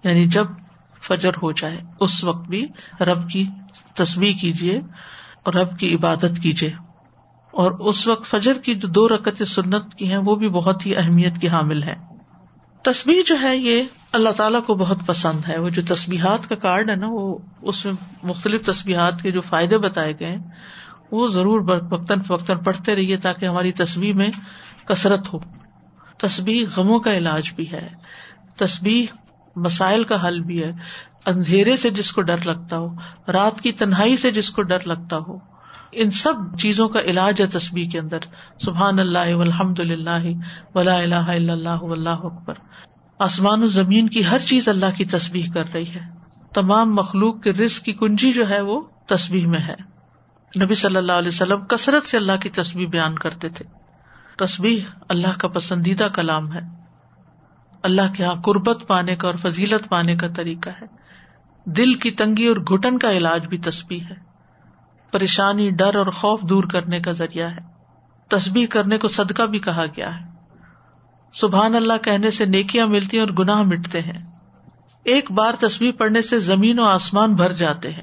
یعنی 0.03 0.25
جب 0.27 0.47
فجر 1.01 1.37
ہو 1.41 1.51
جائے، 1.51 1.79
اس 1.99 2.23
وقت 2.23 2.47
بھی 2.47 2.65
رب 3.01 3.29
کی 3.29 3.45
تصویر 3.93 4.33
کیجیے 4.41 4.77
اور 5.43 5.53
رب 5.53 5.77
کی 5.79 5.93
عبادت 5.95 6.39
کیجیے 6.43 6.69
اور 7.53 7.71
اس 7.71 8.07
وقت 8.07 8.25
فجر 8.25 8.57
کی 8.57 8.75
جو 8.75 8.87
دو 8.87 9.07
رکت 9.09 9.43
سنت 9.47 9.93
کی 9.95 10.09
ہیں، 10.09 10.17
وہ 10.17 10.35
بھی 10.35 10.49
بہت 10.49 10.85
ہی 10.85 10.95
اہمیت 10.95 11.41
کی 11.41 11.47
حامل 11.47 11.83
ہے 11.83 11.95
تصویر 12.85 13.23
جو 13.27 13.35
ہے، 13.41 13.55
یہ 13.57 13.83
اللہ 14.11 14.29
تعالیٰ 14.29 14.63
کو 14.65 14.75
بہت 14.75 14.97
پسند 15.05 15.49
ہے۔ 15.49 15.59
وہ 15.59 15.69
جو 15.69 15.81
تصبیحات 15.87 16.49
کا 16.49 16.55
کارڈ 16.55 16.89
ہے 16.89 16.95
نا، 16.95 17.07
وہ 17.09 17.37
اس 17.61 17.85
میں 17.85 17.93
مختلف 18.23 18.65
تصبیحات 18.65 19.21
کے 19.21 19.31
جو 19.31 19.41
فائدے 19.41 19.77
بتائے 19.77 20.13
گئے 20.19 20.35
وہ 21.11 21.27
ضرور 21.27 21.61
وقتاً 21.91 22.21
فوقتاً 22.21 22.57
پڑھتے 22.57 22.95
رہیے 22.95 23.17
تاکہ 23.17 23.45
ہماری 23.45 23.71
تصویر 23.71 24.15
میں 24.15 24.31
کثرت 24.85 25.33
ہو۔ 25.33 25.39
تصبیح 26.17 26.65
غموں 26.75 26.99
کا 26.99 27.17
علاج 27.17 27.51
بھی 27.55 27.71
ہے۔ 27.71 27.87
تصبیح 28.55 29.05
مسائل 29.55 30.03
کا 30.03 30.27
حل 30.27 30.39
بھی 30.39 30.63
ہے۔ 30.63 30.71
اندھیرے 31.25 31.77
سے 31.77 31.89
جس 31.89 32.11
کو 32.11 32.21
ڈر 32.21 32.37
لگتا 32.45 32.77
ہو، 32.77 32.87
رات 33.31 33.61
کی 33.61 33.71
تنہائی 33.71 34.17
سے 34.17 34.31
جس 34.31 34.49
کو 34.49 34.61
ڈر 34.61 34.77
لگتا 34.85 35.17
ہو، 35.27 35.37
ان 35.91 36.11
سب 36.11 36.59
چیزوں 36.59 36.89
کا 36.89 36.99
علاج 36.99 37.41
ہے 37.41 37.47
تصبیح 37.47 37.89
کے 37.89 37.99
اندر۔ 37.99 38.17
سبحان 38.59 38.99
اللہ 38.99 39.19
الحمد 39.19 39.79
للہ 39.79 40.27
ولا 40.75 40.95
الہ 40.95 41.15
الا 41.15 41.53
اللہ 41.53 41.69
اللہ 41.69 42.09
اکبر۔ 42.09 42.53
آسمان 43.23 43.63
و 43.63 43.65
زمین 43.65 44.09
کی 44.09 44.25
ہر 44.25 44.39
چیز 44.39 44.69
اللہ 44.69 44.97
کی 44.97 45.05
تصویر 45.05 45.53
کر 45.53 45.73
رہی 45.73 45.95
ہے۔ 45.95 45.99
تمام 46.53 46.95
مخلوق 46.95 47.43
کے 47.43 47.53
رزق 47.53 47.83
کی 47.83 47.93
کنجی 47.93 48.31
جو 48.31 48.49
ہے 48.49 48.61
وہ 48.61 48.81
تصویر 49.07 49.47
میں 49.47 49.59
ہے۔ 49.59 49.75
نبی 50.63 50.73
صلی 50.73 50.95
اللہ 50.95 51.11
علیہ 51.11 51.27
وسلم 51.27 51.65
کثرت 51.65 52.05
سے 52.05 52.17
اللہ 52.17 52.31
کی 52.41 52.49
تصویر 52.49 52.87
بیان 52.87 53.15
کرتے 53.15 53.49
تھے۔ 53.49 53.65
تصویر 54.37 54.79
اللہ 55.09 55.39
کا 55.39 55.47
پسندیدہ 55.47 56.03
کلام 56.03 56.53
ہے۔ 56.53 56.59
اللہ 57.83 58.13
کے 58.13 58.23
یہاں 58.23 58.35
قربت 58.35 58.87
پانے 58.87 59.15
کا 59.15 59.27
اور 59.27 59.35
فضیلت 59.35 59.89
پانے 59.89 60.15
کا 60.15 60.27
طریقہ 60.27 60.69
ہے۔ 60.69 60.85
دل 61.65 61.93
کی 61.93 62.11
تنگی 62.11 62.47
اور 62.47 62.57
گٹن 62.57 62.99
کا 62.99 63.11
علاج 63.11 63.47
بھی 63.47 63.57
تصویر 63.57 64.03
ہے۔ 64.09 64.15
پریشانی، 65.11 65.69
ڈر 65.69 65.95
اور 65.95 66.11
خوف 66.11 66.41
دور 66.41 66.63
کرنے 66.63 66.99
کا 66.99 67.11
ذریعہ 67.11 67.49
ہے۔ 67.49 67.71
تصبیح 68.29 68.67
کرنے 68.67 68.97
کو 68.97 69.07
صدقہ 69.07 69.43
بھی 69.43 69.59
کہا 69.59 69.85
گیا 69.85 70.19
ہے۔ 70.19 70.30
سبحان 71.33 71.75
اللہ 71.75 71.97
کہنے 72.03 72.31
سے 72.31 72.45
نیکیاں 72.45 72.87
ملتی 72.87 73.17
ہیں 73.17 73.25
اور 73.25 73.33
گناہ 73.33 73.61
مٹتے 73.61 74.01
ہیں۔ 74.01 74.31
ایک 75.03 75.31
بار 75.31 75.53
تصویر 75.59 75.91
پڑھنے 75.91 76.21
سے 76.21 76.39
زمین 76.39 76.79
و 76.79 76.83
آسمان 76.83 77.35
بھر 77.35 77.53
جاتے 77.53 77.91
ہیں۔ 77.91 78.01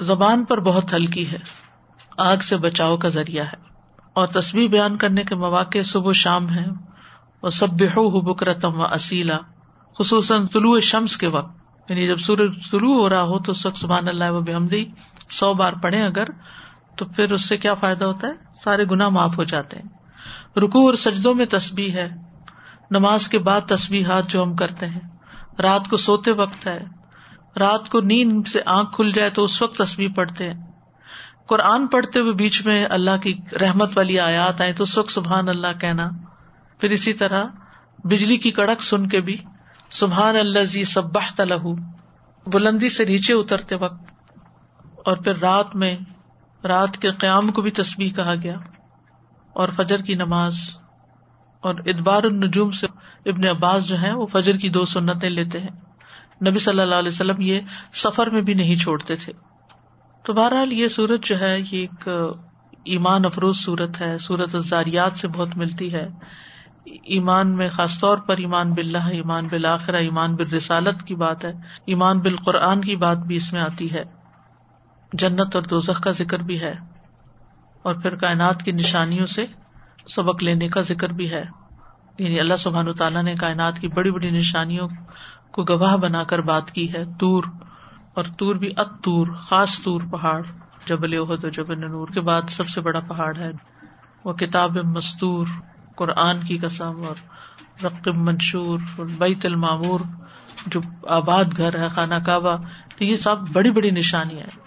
زبان 0.00 0.44
پر 0.44 0.60
بہت 0.60 0.94
ہلکی 0.94 1.32
ہے۔ 1.32 1.38
آگ 2.18 2.36
سے 2.36 2.56
بچاؤ 2.56 2.96
کا 2.96 3.08
ذریعہ 3.08 3.44
ہے۔ 3.44 3.62
اور 4.12 4.26
تصویر 4.26 4.68
بیان 4.68 4.96
کرنے 4.96 5.24
کے 5.24 5.34
مواقع 5.34 5.82
صبح 5.84 6.10
و 6.10 6.12
شام 6.12 6.50
ہے 6.50 6.64
اور 7.40 7.50
سب 7.50 7.82
ہو 7.82 8.20
بکرتم 8.20 8.80
و 8.80 8.84
اصیلا 8.84 9.38
خصوصاً 9.98 10.46
طلوع 10.46 10.80
شمس 10.80 11.16
کے 11.16 11.26
وقت۔ 11.26 11.56
یعنی 11.90 12.06
جب 12.06 12.16
سورج 12.16 12.70
طلوع 12.70 12.94
ہو 12.94 13.08
رہا 13.08 13.22
ہو 13.22 13.38
تو 13.38 13.52
اس 13.52 13.66
وقت 13.66 13.78
سبحان 13.78 14.08
اللہ 14.08 14.30
و 14.30 14.40
بحمدی 14.40 14.84
سو 15.30 15.54
بار 15.54 15.72
پڑھے 15.72 16.02
اگر 16.02 16.24
تو 16.96 17.04
پھر 17.04 17.32
اس 17.32 17.48
سے 17.48 17.56
کیا 17.56 17.74
فائدہ 17.74 18.04
ہوتا 18.04 18.26
ہے؟ 18.26 18.32
سارے 18.64 18.84
گنا 18.90 19.08
معاف 19.08 19.38
ہو 19.38 19.44
جاتے 19.44 19.78
ہیں۔ 19.78 20.01
رکو 20.56 20.86
اور 20.86 20.94
سجدوں 20.94 21.34
میں 21.34 21.46
تسبیح 21.46 21.92
ہے۔ 21.92 22.08
نماز 22.90 23.28
کے 23.28 23.38
بعد 23.38 23.60
تصویر 23.60 24.06
ہاتھ 24.06 24.26
جو 24.28 24.42
ہم 24.42 24.56
کرتے 24.56 24.86
ہیں۔ 24.86 25.00
رات 25.62 25.88
کو 25.88 25.96
سوتے 25.96 26.32
وقت 26.32 26.66
ہے۔ 26.66 26.84
رات 27.60 27.88
کو 27.88 28.00
نیند 28.00 28.48
سے 28.48 28.60
آنکھ 28.66 28.96
کھل 28.96 29.10
جائے 29.10 29.30
تو 29.30 29.44
اس 29.44 29.62
وقت 29.62 29.78
تصویر 29.78 30.10
پڑھتے 30.16 30.48
ہیں۔ 30.48 30.72
قرآن 31.46 31.86
پڑھتے 31.86 32.20
ہوئے 32.20 32.32
بیچ 32.32 32.66
میں 32.66 32.86
اللہ 32.90 33.16
کی 33.22 33.34
رحمت 33.60 33.96
والی 33.96 34.20
آیات 34.20 34.60
آئے 34.60 34.72
تو 34.72 34.82
اس 34.82 34.98
وقت 34.98 35.10
سبحان 35.10 35.48
اللہ 35.48 35.66
کہنا۔ 35.80 36.10
پھر 36.80 36.90
اسی 36.90 37.12
طرح 37.12 37.44
بجلی 38.04 38.36
کی 38.36 38.50
کڑک 38.50 38.82
سن 38.82 39.08
کے 39.08 39.20
بھی 39.20 39.36
سبحان 39.90 40.36
اللہ 40.36 40.64
زی 40.64 40.84
سب 40.84 41.18
تلہ 41.36 41.54
بلندی 42.46 42.88
سے 42.88 43.04
نیچے 43.04 43.32
اترتے 43.32 43.74
وقت۔ 43.74 44.12
اور 45.04 45.16
پھر 45.16 45.38
رات 45.38 45.76
میں، 45.76 45.96
رات 46.64 46.96
کے 46.96 47.10
قیام 47.10 47.48
کو 47.48 47.62
بھی 47.62 47.70
تصویر 47.70 48.12
کہا 48.12 48.34
گیا۔ 48.42 48.54
اور 49.52 49.68
فجر 49.76 50.02
کی 50.02 50.14
نماز 50.14 50.54
اور 51.60 51.74
ادبار 51.74 52.22
النجوم 52.22 52.70
سے 52.70 52.86
ابن 53.26 53.46
عباس 53.46 53.86
جو 53.86 54.02
ہے 54.02 54.12
وہ 54.12 54.26
فجر 54.26 54.56
کی 54.56 54.68
دو 54.68 54.84
سنتیں 54.84 55.30
لیتے 55.30 55.60
ہیں۔ 55.60 55.70
نبی 56.48 56.58
صلی 56.58 56.80
اللہ 56.80 56.94
علیہ 56.94 57.08
وسلم 57.08 57.36
یہ 57.38 57.60
سفر 57.92 58.30
میں 58.30 58.42
بھی 58.42 58.54
نہیں 58.54 58.76
چھوڑتے 58.76 59.16
تھے۔ 59.16 59.32
تو 60.22 60.32
بہرحال 60.32 60.72
یہ 60.72 60.88
سورت 60.88 61.24
جو 61.24 61.40
ہے 61.40 61.60
یہ 61.60 61.78
ایک 61.78 62.08
ایمان 62.84 63.24
افروز 63.24 63.56
صورت 63.56 64.00
ہے۔ 64.00 64.18
سورت 64.18 64.54
الزاریات 64.54 65.16
سے 65.16 65.28
بہت 65.28 65.56
ملتی 65.56 65.94
ہے۔ 65.94 66.08
ایمان 66.84 67.56
میں 67.56 67.68
خاص 67.72 68.00
طور 68.00 68.18
پر 68.18 68.36
ایمان 68.36 68.72
بلّہ 68.72 69.02
ایمان 69.12 69.46
بالآخرہ، 69.46 69.96
ایمان 69.96 70.36
بالرسالت 70.36 71.02
کی 71.02 71.14
بات 71.14 71.44
ہے۔ 71.44 71.52
ایمان 71.86 72.20
بالقرآن 72.20 72.80
کی 72.80 72.96
بات 72.96 73.18
بھی 73.18 73.36
اس 73.36 73.52
میں 73.52 73.60
آتی 73.60 73.92
ہے۔ 73.92 74.04
جنت 75.12 75.56
اور 75.56 75.62
دوزخ 75.62 76.00
کا 76.00 76.10
ذکر 76.10 76.38
بھی 76.38 76.60
ہے۔ 76.60 76.91
اور 77.82 77.94
پھر 77.94 78.16
کائنات 78.16 78.62
کی 78.62 78.72
نشانیوں 78.72 79.26
سے 79.26 79.46
سبق 80.08 80.42
لینے 80.42 80.68
کا 80.68 80.80
ذکر 80.80 81.08
بھی 81.08 81.30
ہے۔ 81.30 81.44
یعنی 82.18 82.40
اللہ 82.40 82.56
سبحان 82.56 82.92
تعالیٰ 82.92 83.22
نے 83.22 83.34
کائنات 83.34 83.78
کی 83.78 83.88
بڑی 83.88 84.10
بڑی 84.10 84.30
نشانیوں 84.30 84.88
کو 85.50 85.62
گواہ 85.62 85.96
بنا 85.96 86.24
کر 86.24 86.38
بات 86.38 86.70
کی 86.70 86.92
ہے۔ 86.94 87.04
تور، 87.20 87.44
اور 88.14 88.24
تور 88.38 88.54
بھی 88.54 88.70
ات 88.76 88.88
تور 89.02 89.26
خاص 89.26 89.80
تور 89.80 90.00
پہاڑ، 90.10 90.42
جبل 90.86 91.14
عہد 91.14 91.44
و 91.44 91.48
جبل 91.48 91.90
نور 91.90 92.08
کے 92.08 92.20
بعد 92.20 92.42
سب 92.48 92.68
سے 92.68 92.80
بڑا 92.80 93.00
پہاڑ 93.00 93.38
ہے۔ 93.38 93.50
وہ 94.24 94.32
کتاب 94.32 94.78
مستور، 94.84 95.46
قرآن 95.96 96.40
کی 96.40 96.58
قسم، 96.58 97.02
اور 97.08 97.16
رقب 97.84 98.14
منشور، 98.14 98.78
اور 98.96 99.06
بیت 99.06 99.46
المامور، 99.46 100.00
جو 100.66 100.80
آباد 101.08 101.44
گھر 101.56 101.78
ہے، 101.78 101.88
خانہ 101.88 102.14
کعبہ، 102.26 102.56
تو 102.98 103.04
یہ 103.04 103.16
سب 103.16 103.36
بڑی 103.52 103.70
بڑی 103.70 103.90
نشانیاں 103.90 104.40
ہیں۔ 104.40 104.61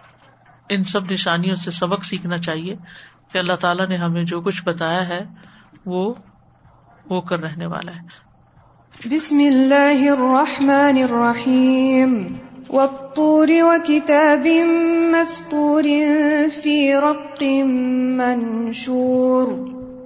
ان 0.69 0.83
سب 0.83 1.11
نشانیوں 1.11 1.55
سے 1.55 1.71
سبق 1.71 2.05
سیکھنا 2.05 2.37
چاہیے 2.37 2.75
کہ 3.31 3.37
اللہ 3.37 3.53
تعالیٰ 3.53 3.87
نے 3.87 3.95
ہمیں 3.95 4.23
جو 4.23 4.41
کچھ 4.41 4.63
بتایا 4.63 5.07
ہے، 5.07 5.25
وہ 5.85 6.13
ہو 7.11 7.21
کر 7.21 7.39
رہنے 7.39 7.65
والا 7.65 7.91
ہے۔ 7.95 8.25
بسم 9.09 9.37
اللہ 9.37 10.09
الرحمن 10.09 11.03
الرحیم۔ 11.09 12.35
والطور 12.69 13.47
وكتاب 13.51 14.47
مسطور 15.11 15.83
في 16.61 16.91
رق 16.93 17.43
منشور۔ 18.17 19.74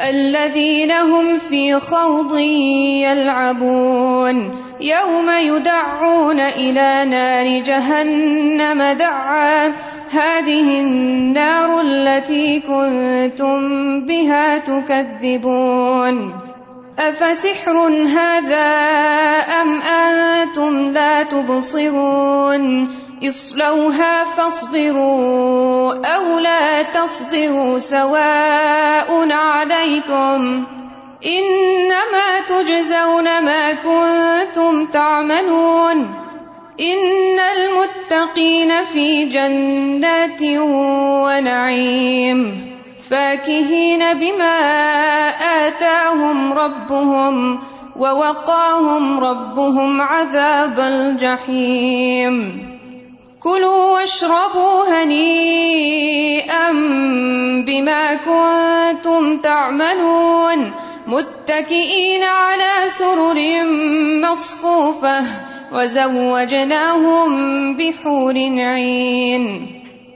الذين 0.00 0.90
هم 0.90 1.38
في 1.38 1.80
خوض 1.80 2.38
يلعبون. 3.08 4.50
يوم 4.80 5.30
يدعون 5.40 6.40
إلى 6.40 7.04
نار 7.04 7.62
جهنم 7.62 8.96
دعا. 8.98 9.72
هذه 10.10 10.80
النار 10.80 11.80
التي 11.80 12.60
كنتم 12.60 13.60
بها 14.00 14.58
تكذبون. 14.58 16.34
أفسحر 16.98 17.88
هذا 17.88 18.68
أم 19.62 19.80
أنتم 19.82 20.88
لا 20.88 21.22
تبصرون؟ 21.22 22.88
اصلوها 23.24 24.24
فاصبروا 24.24 25.94
او 26.06 26.38
لا 26.38 26.82
تصبروا 26.82 27.78
سواء 27.78 29.32
عليكم 29.32 30.64
انما 31.26 32.40
تجزون 32.48 33.24
ما 33.24 33.72
كنتم 33.74 34.86
تعملون 34.86 36.22
ان 36.80 37.40
المتقين 37.56 38.84
في 38.84 39.24
جنات 39.24 40.42
ونعيم 41.22 42.72
فاكهين 43.10 44.14
بما 44.18 44.58
آتاهم 45.66 46.52
ربهم 46.52 47.62
ووقاهم 47.96 49.20
ربهم 49.20 50.00
عذاب 50.00 50.80
الجحيم 50.80 52.71
كلوا 53.44 53.92
واشربوا 53.92 55.02
هنيئا 55.02 56.72
بما 57.66 58.14
كنتم 58.14 59.38
تعملون 59.38 60.72
متكئين 61.06 62.22
على 62.22 62.88
سرر 62.88 63.62
مصفوفة 64.22 65.24
وزوجناهم 65.72 67.30
بحور 67.76 68.34
عين 68.58 69.68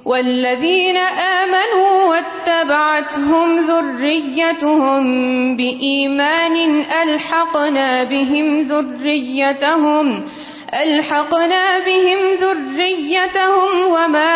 والذين 0.05 0.97
آمنوا 0.97 2.05
واتبعتهم 2.05 3.59
ذريتهم 3.59 5.05
بإيمان 5.57 6.85
ألحقنا 7.03 8.05
بهم 8.05 8.59
ذريتهم 8.59 10.25
ألحقنا 10.75 11.79
بهم 11.79 12.19
ذريتهم 12.41 13.87
وما 13.87 14.35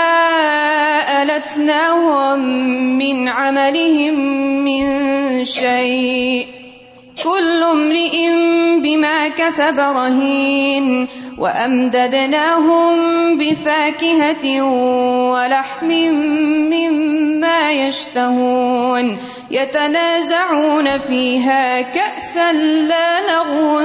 ألتناهم 1.23 2.38
من 2.99 3.29
عملهم 3.29 4.14
من 4.64 4.85
شيء. 5.45 6.47
كل 7.25 7.62
امرئ 7.62 8.29
بما 8.81 9.29
كسب 9.29 9.79
رهين. 9.79 11.09
وأمددناهم 11.40 12.94
بفاكهة 13.38 14.62
ولحم 15.33 15.88
مما 16.72 17.72
يشتهون 17.72 19.18
يتنازعون 19.50 20.98
فيها 20.98 21.81
كأسا 21.81 22.53
لا 22.53 23.20
لغو 23.20 23.81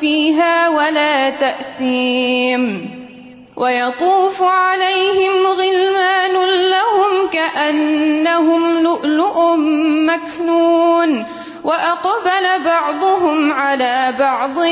فيها 0.00 0.68
ولا 0.68 1.30
تأثيم 1.30 2.90
ويطوف 3.56 4.42
عليهم 4.42 5.46
غلمان 5.46 6.34
لهم 6.70 7.28
كأنهم 7.32 8.82
لؤلؤ 8.82 9.56
مكنون 10.06 11.24
وأقبل 11.64 12.64
بعضهم 12.64 13.52
على 13.52 14.14
بعض 14.18 14.64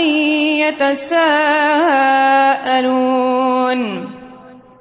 يتساءلون 2.80 3.80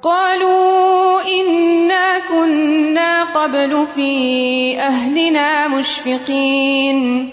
قالوا 0.02 1.20
إنا 1.22 2.18
كنا 2.28 3.22
قبل 3.22 3.86
في 3.94 4.78
أهلنا 4.80 5.68
مشفقين 5.68 7.30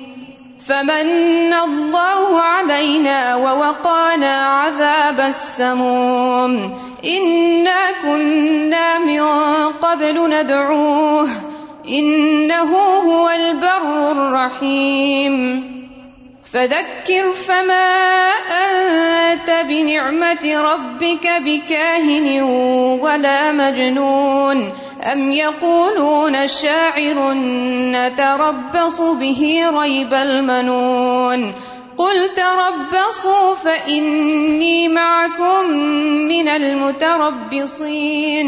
فمن 0.68 1.54
الله 1.54 2.42
علينا 2.42 3.36
ووقانا 3.36 4.48
عذاب 4.48 5.20
السموم 5.20 6.78
إنا 7.06 7.92
كنا 8.04 8.98
من 9.00 9.22
قبل 9.82 10.30
ندعوه 10.30 11.57
إنه 11.90 12.76
هو 12.76 13.30
البر 13.30 14.12
الرحيم. 14.12 15.78
فذكر 16.54 17.34
فما 17.48 18.30
أنت 18.68 19.66
بنعمة 19.68 20.74
ربك 20.74 21.28
بكاهن 21.40 22.42
ولا 23.02 23.52
مجنون. 23.52 24.74
أم 25.14 25.32
يقولون 25.32 26.48
شاعر 26.48 27.34
نتربص 27.92 29.02
به 29.02 29.64
ريب 29.70 30.14
المنون. 30.14 31.54
قل 31.98 32.30
تربصوا 32.36 33.56
فإني 33.56 34.88
معكم 34.88 35.70
من 36.28 36.48
المتربصين. 36.48 38.48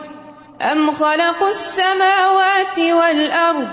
أم 0.61 0.91
خلقوا 0.91 1.49
السماوات 1.49 2.79
والأرض 2.79 3.69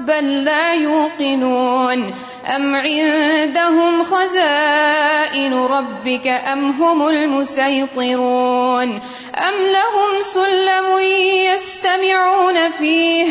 بل 0.00 0.44
لا 0.44 0.74
يوقنون 0.74 2.14
أم 2.56 2.76
عندهم 2.76 4.02
خزائن 4.02 5.54
ربك 5.54 6.28
أم 6.28 6.70
هم 6.70 7.08
المسيطرون 7.08 8.88
أم 9.38 9.54
لهم 9.72 10.22
سلم 10.22 10.98
يستمعون 11.52 12.70
فيه 12.70 13.26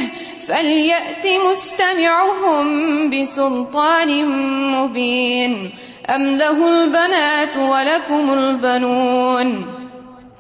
فليأت 0.48 1.28
مستمعهم 1.50 2.66
بسلطان 3.10 4.26
مبين 4.72 5.72
أم 6.16 6.38
له 6.38 6.84
البنات 6.84 7.58
ولكم 7.58 8.34
البنون 8.34 9.75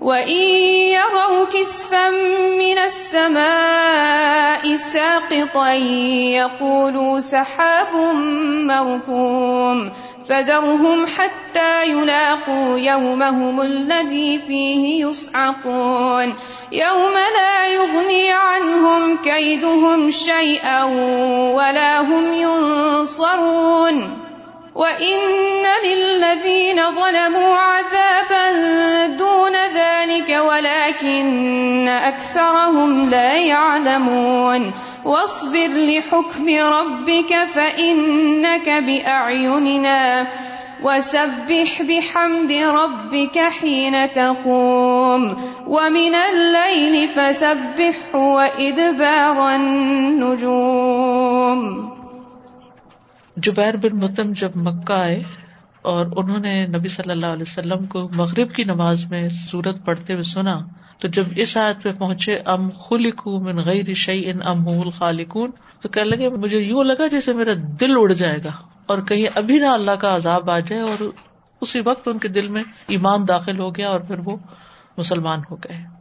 وإن 0.00 0.40
يروا 0.94 1.44
كسفا 1.44 2.10
من 2.58 2.78
السماء 2.78 4.74
ساقطا 4.76 5.72
يقولوا 6.38 7.20
سحاب 7.20 7.94
مركوم 8.62 9.90
فذرهم 10.28 11.06
حتى 11.06 11.84
يلاقوا 11.84 12.78
يومهم 12.78 13.60
الذي 13.60 14.38
فيه 14.38 15.06
يصعقون 15.06 16.34
يوم 16.72 17.14
لا 17.34 17.66
يغني 17.74 18.30
عنهم 18.30 19.16
كيدهم 19.16 20.10
شيئا 20.10 20.84
ولا 21.54 22.00
هم 22.00 22.34
ينصرون 22.34 24.27
وإن 24.78 25.66
للذين 25.84 26.82
ظلموا 26.82 27.56
عذابا 27.56 28.52
دون 29.06 29.52
ذلك 29.74 30.30
ولكن 30.30 31.88
أكثرهم 31.88 33.10
لا 33.10 33.32
يعلمون 33.36 34.72
واصبر 35.04 35.68
لحكم 35.74 36.48
ربك 36.58 37.44
فإنك 37.54 38.68
بأعيننا 38.68 40.26
وسبح 40.82 41.82
بحمد 41.82 42.52
ربك 42.52 43.38
حين 43.38 44.12
تقوم 44.12 45.36
ومن 45.66 46.14
الليل 46.14 47.08
فسبحه 47.08 48.18
وإدبار 48.18 49.54
النجوم 49.54 51.18
جبیر 53.42 53.76
بن 53.76 53.96
متم 53.96 54.32
جب 54.32 54.50
مکہ 54.54 54.92
آئے 54.92 55.22
اور 55.82 56.06
انہوں 56.16 56.38
نے 56.38 56.66
نبی 56.66 56.88
صلی 56.88 57.10
اللہ 57.10 57.26
علیہ 57.26 57.42
وسلم 57.42 57.86
کو 57.86 58.08
مغرب 58.12 58.54
کی 58.54 58.64
نماز 58.64 59.04
میں 59.04 59.28
سورت 59.28 59.84
پڑھتے 59.84 60.12
ہوئے 60.12 60.22
سنا، 60.22 60.58
تو 60.98 61.08
جب 61.08 61.24
اس 61.36 61.56
آیت 61.56 61.82
پہ 61.82 61.92
پہنچے، 61.92 62.36
ام 62.46 62.70
من 63.24 63.56
غیر 63.56 63.94
شعی 63.94 64.30
ان 64.30 64.38
ام 64.44 64.90
خالقون 64.90 65.50
تو 65.80 65.88
کہنے 65.88 66.16
لگے، 66.16 66.28
مجھے 66.28 66.58
یوں 66.58 66.84
لگا 66.84 67.06
جیسے 67.06 67.32
میرا 67.32 67.52
دل 67.80 67.90
اڑ 67.96 68.12
جائے 68.12 68.38
گا 68.44 68.50
اور 68.86 68.98
کہیں 68.98 69.26
ابھی 69.34 69.58
نہ 69.58 69.66
اللہ 69.66 69.90
کا 69.90 70.16
عذاب 70.16 70.50
آ 70.50 70.58
جائے 70.58 70.82
اور 70.82 71.02
اسی 71.60 71.80
وقت 71.84 72.08
ان 72.08 72.18
کے 72.18 72.28
دل 72.28 72.48
میں 72.48 72.62
ایمان 72.86 73.28
داخل 73.28 73.58
ہو 73.58 73.74
گیا 73.74 73.88
اور 73.88 74.00
پھر 74.00 74.16
وہ 74.24 74.36
مسلمان 74.98 75.40
ہو 75.50 75.56
گئے۔ 75.56 75.97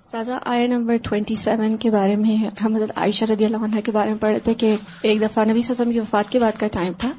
سازا 0.00 0.38
آیا 0.44 0.66
نمبر 0.66 0.96
ٹوینٹی 1.02 1.34
سیون 1.34 1.76
کے 1.76 1.90
بارے 1.90 2.16
میں 2.16 2.36
ہم 2.64 2.74
حضرت 2.76 2.90
عائشہ 2.96 3.24
رضی 3.24 3.44
اللہ 3.44 3.56
عنہ 3.56 3.80
کے 3.84 3.92
بارے 3.92 4.10
میں 4.10 4.18
پڑھ 4.18 4.30
رہے 4.30 4.38
تھے 4.38 4.54
کہ 4.54 4.76
ایک 5.02 5.20
دفعہ 5.20 5.44
نبی 5.44 5.58
وسلم 5.58 5.92
کی 5.92 6.00
وفات 6.00 6.30
کے 6.30 6.38
بعد 6.38 6.60
کا 6.60 6.66
ٹائم 6.72 6.92
تھا، 6.98 7.12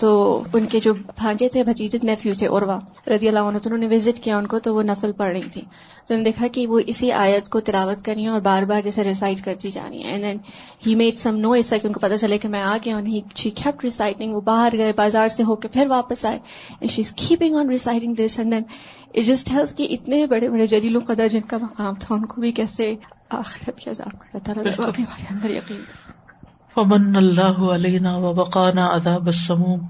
تو 0.00 0.42
ان 0.54 0.66
کے 0.66 0.80
جو 0.80 0.92
بھانجے 0.94 1.48
تھے، 1.48 1.62
بھتیجے 1.64 1.98
نیفیو 2.02 2.34
تھے 2.38 2.46
اور 2.46 2.62
رضی 3.08 3.28
اللہ 3.28 3.38
عنہ، 3.38 3.58
تو 3.58 3.70
انہوں 3.70 3.88
نے 3.88 3.96
وزٹ 3.96 4.22
کیا 4.24 4.36
ان 4.38 4.46
کو، 4.46 4.58
تو 4.58 4.74
وہ 4.74 4.82
نفل 4.82 5.12
پڑھ 5.12 5.30
رہی 5.30 5.48
تھی 5.52 5.60
تو 5.60 6.14
انہوں 6.14 6.18
نے 6.18 6.24
دیکھا 6.24 6.46
کہ 6.46 6.66
وہ 6.66 6.80
اسی 6.86 7.10
آیت 7.12 7.48
کو 7.48 7.60
تلاوت 7.60 8.04
کر 8.04 8.12
رہی 8.12 8.22
ہیں 8.22 8.28
اور 8.28 8.40
بار 8.40 8.62
بار 8.62 8.82
جیسے 8.82 9.04
ریسائٹ 9.04 9.44
کرتی 9.44 9.70
جا 9.70 9.86
رہی 9.90 10.02
ہیں۔ 10.02 10.12
And 10.12 10.24
then 10.24 10.38
he 10.86 10.94
made 10.94 11.18
some 11.18 11.36
نو 11.36 11.52
ایسا 11.52 11.76
کہ 11.76 11.86
ان 11.86 11.92
کو 11.92 12.00
پتا 12.00 12.18
چلے 12.18 12.38
کہ 12.38 12.48
میں 12.48 12.62
آ 12.62 12.76
گیا 12.84 12.96
انہیں 12.96 13.36
شی 13.36 13.50
کیپٹ 13.50 13.84
ریسائٹنگ 13.84 14.34
وہ 14.34 14.40
باہر 14.40 14.76
گئے، 14.78 14.92
بازار 14.96 15.28
سے 15.28 15.42
ہو 15.42 15.56
کے 15.56 15.68
پھر 15.68 15.86
واپس 15.86 16.24
آئے۔ 16.24 16.38
And 16.80 16.90
she 16.90 17.02
is 17.02 17.12
keeping 17.16 17.56
on 17.56 17.68
reciting 17.68 18.14
this 18.14 18.38
and 18.38 18.52
then 18.52 18.62
it 19.14 19.26
just 19.26 19.50
heals 19.50 19.74
کہ 19.74 19.86
اتنے 19.90 20.26
بڑے 20.26 20.48
بڑے 20.48 20.66
جلیل 20.66 20.96
و 20.96 21.00
قدر 21.06 21.28
جن 21.28 21.40
کا 21.40 21.56
مقام 21.62 21.94
تھا 21.94 22.14
ان 22.14 22.26
کو 22.26 22.40
بھی 22.40 22.52
کیسے 22.52 22.94
آخرت 23.30 23.78
کے 23.78 23.90
عذاب 23.90 24.18
کرتا 24.18 24.52
تھا 24.52 24.84
اندر 25.30 25.50
یقین 25.50 25.82
فمن 26.74 27.16
اللہ 27.16 27.62
علینا 27.72 28.16
و 28.16 28.32
وقانا 28.36 28.96
عذاب 28.96 29.26
السموم۔ 29.26 29.80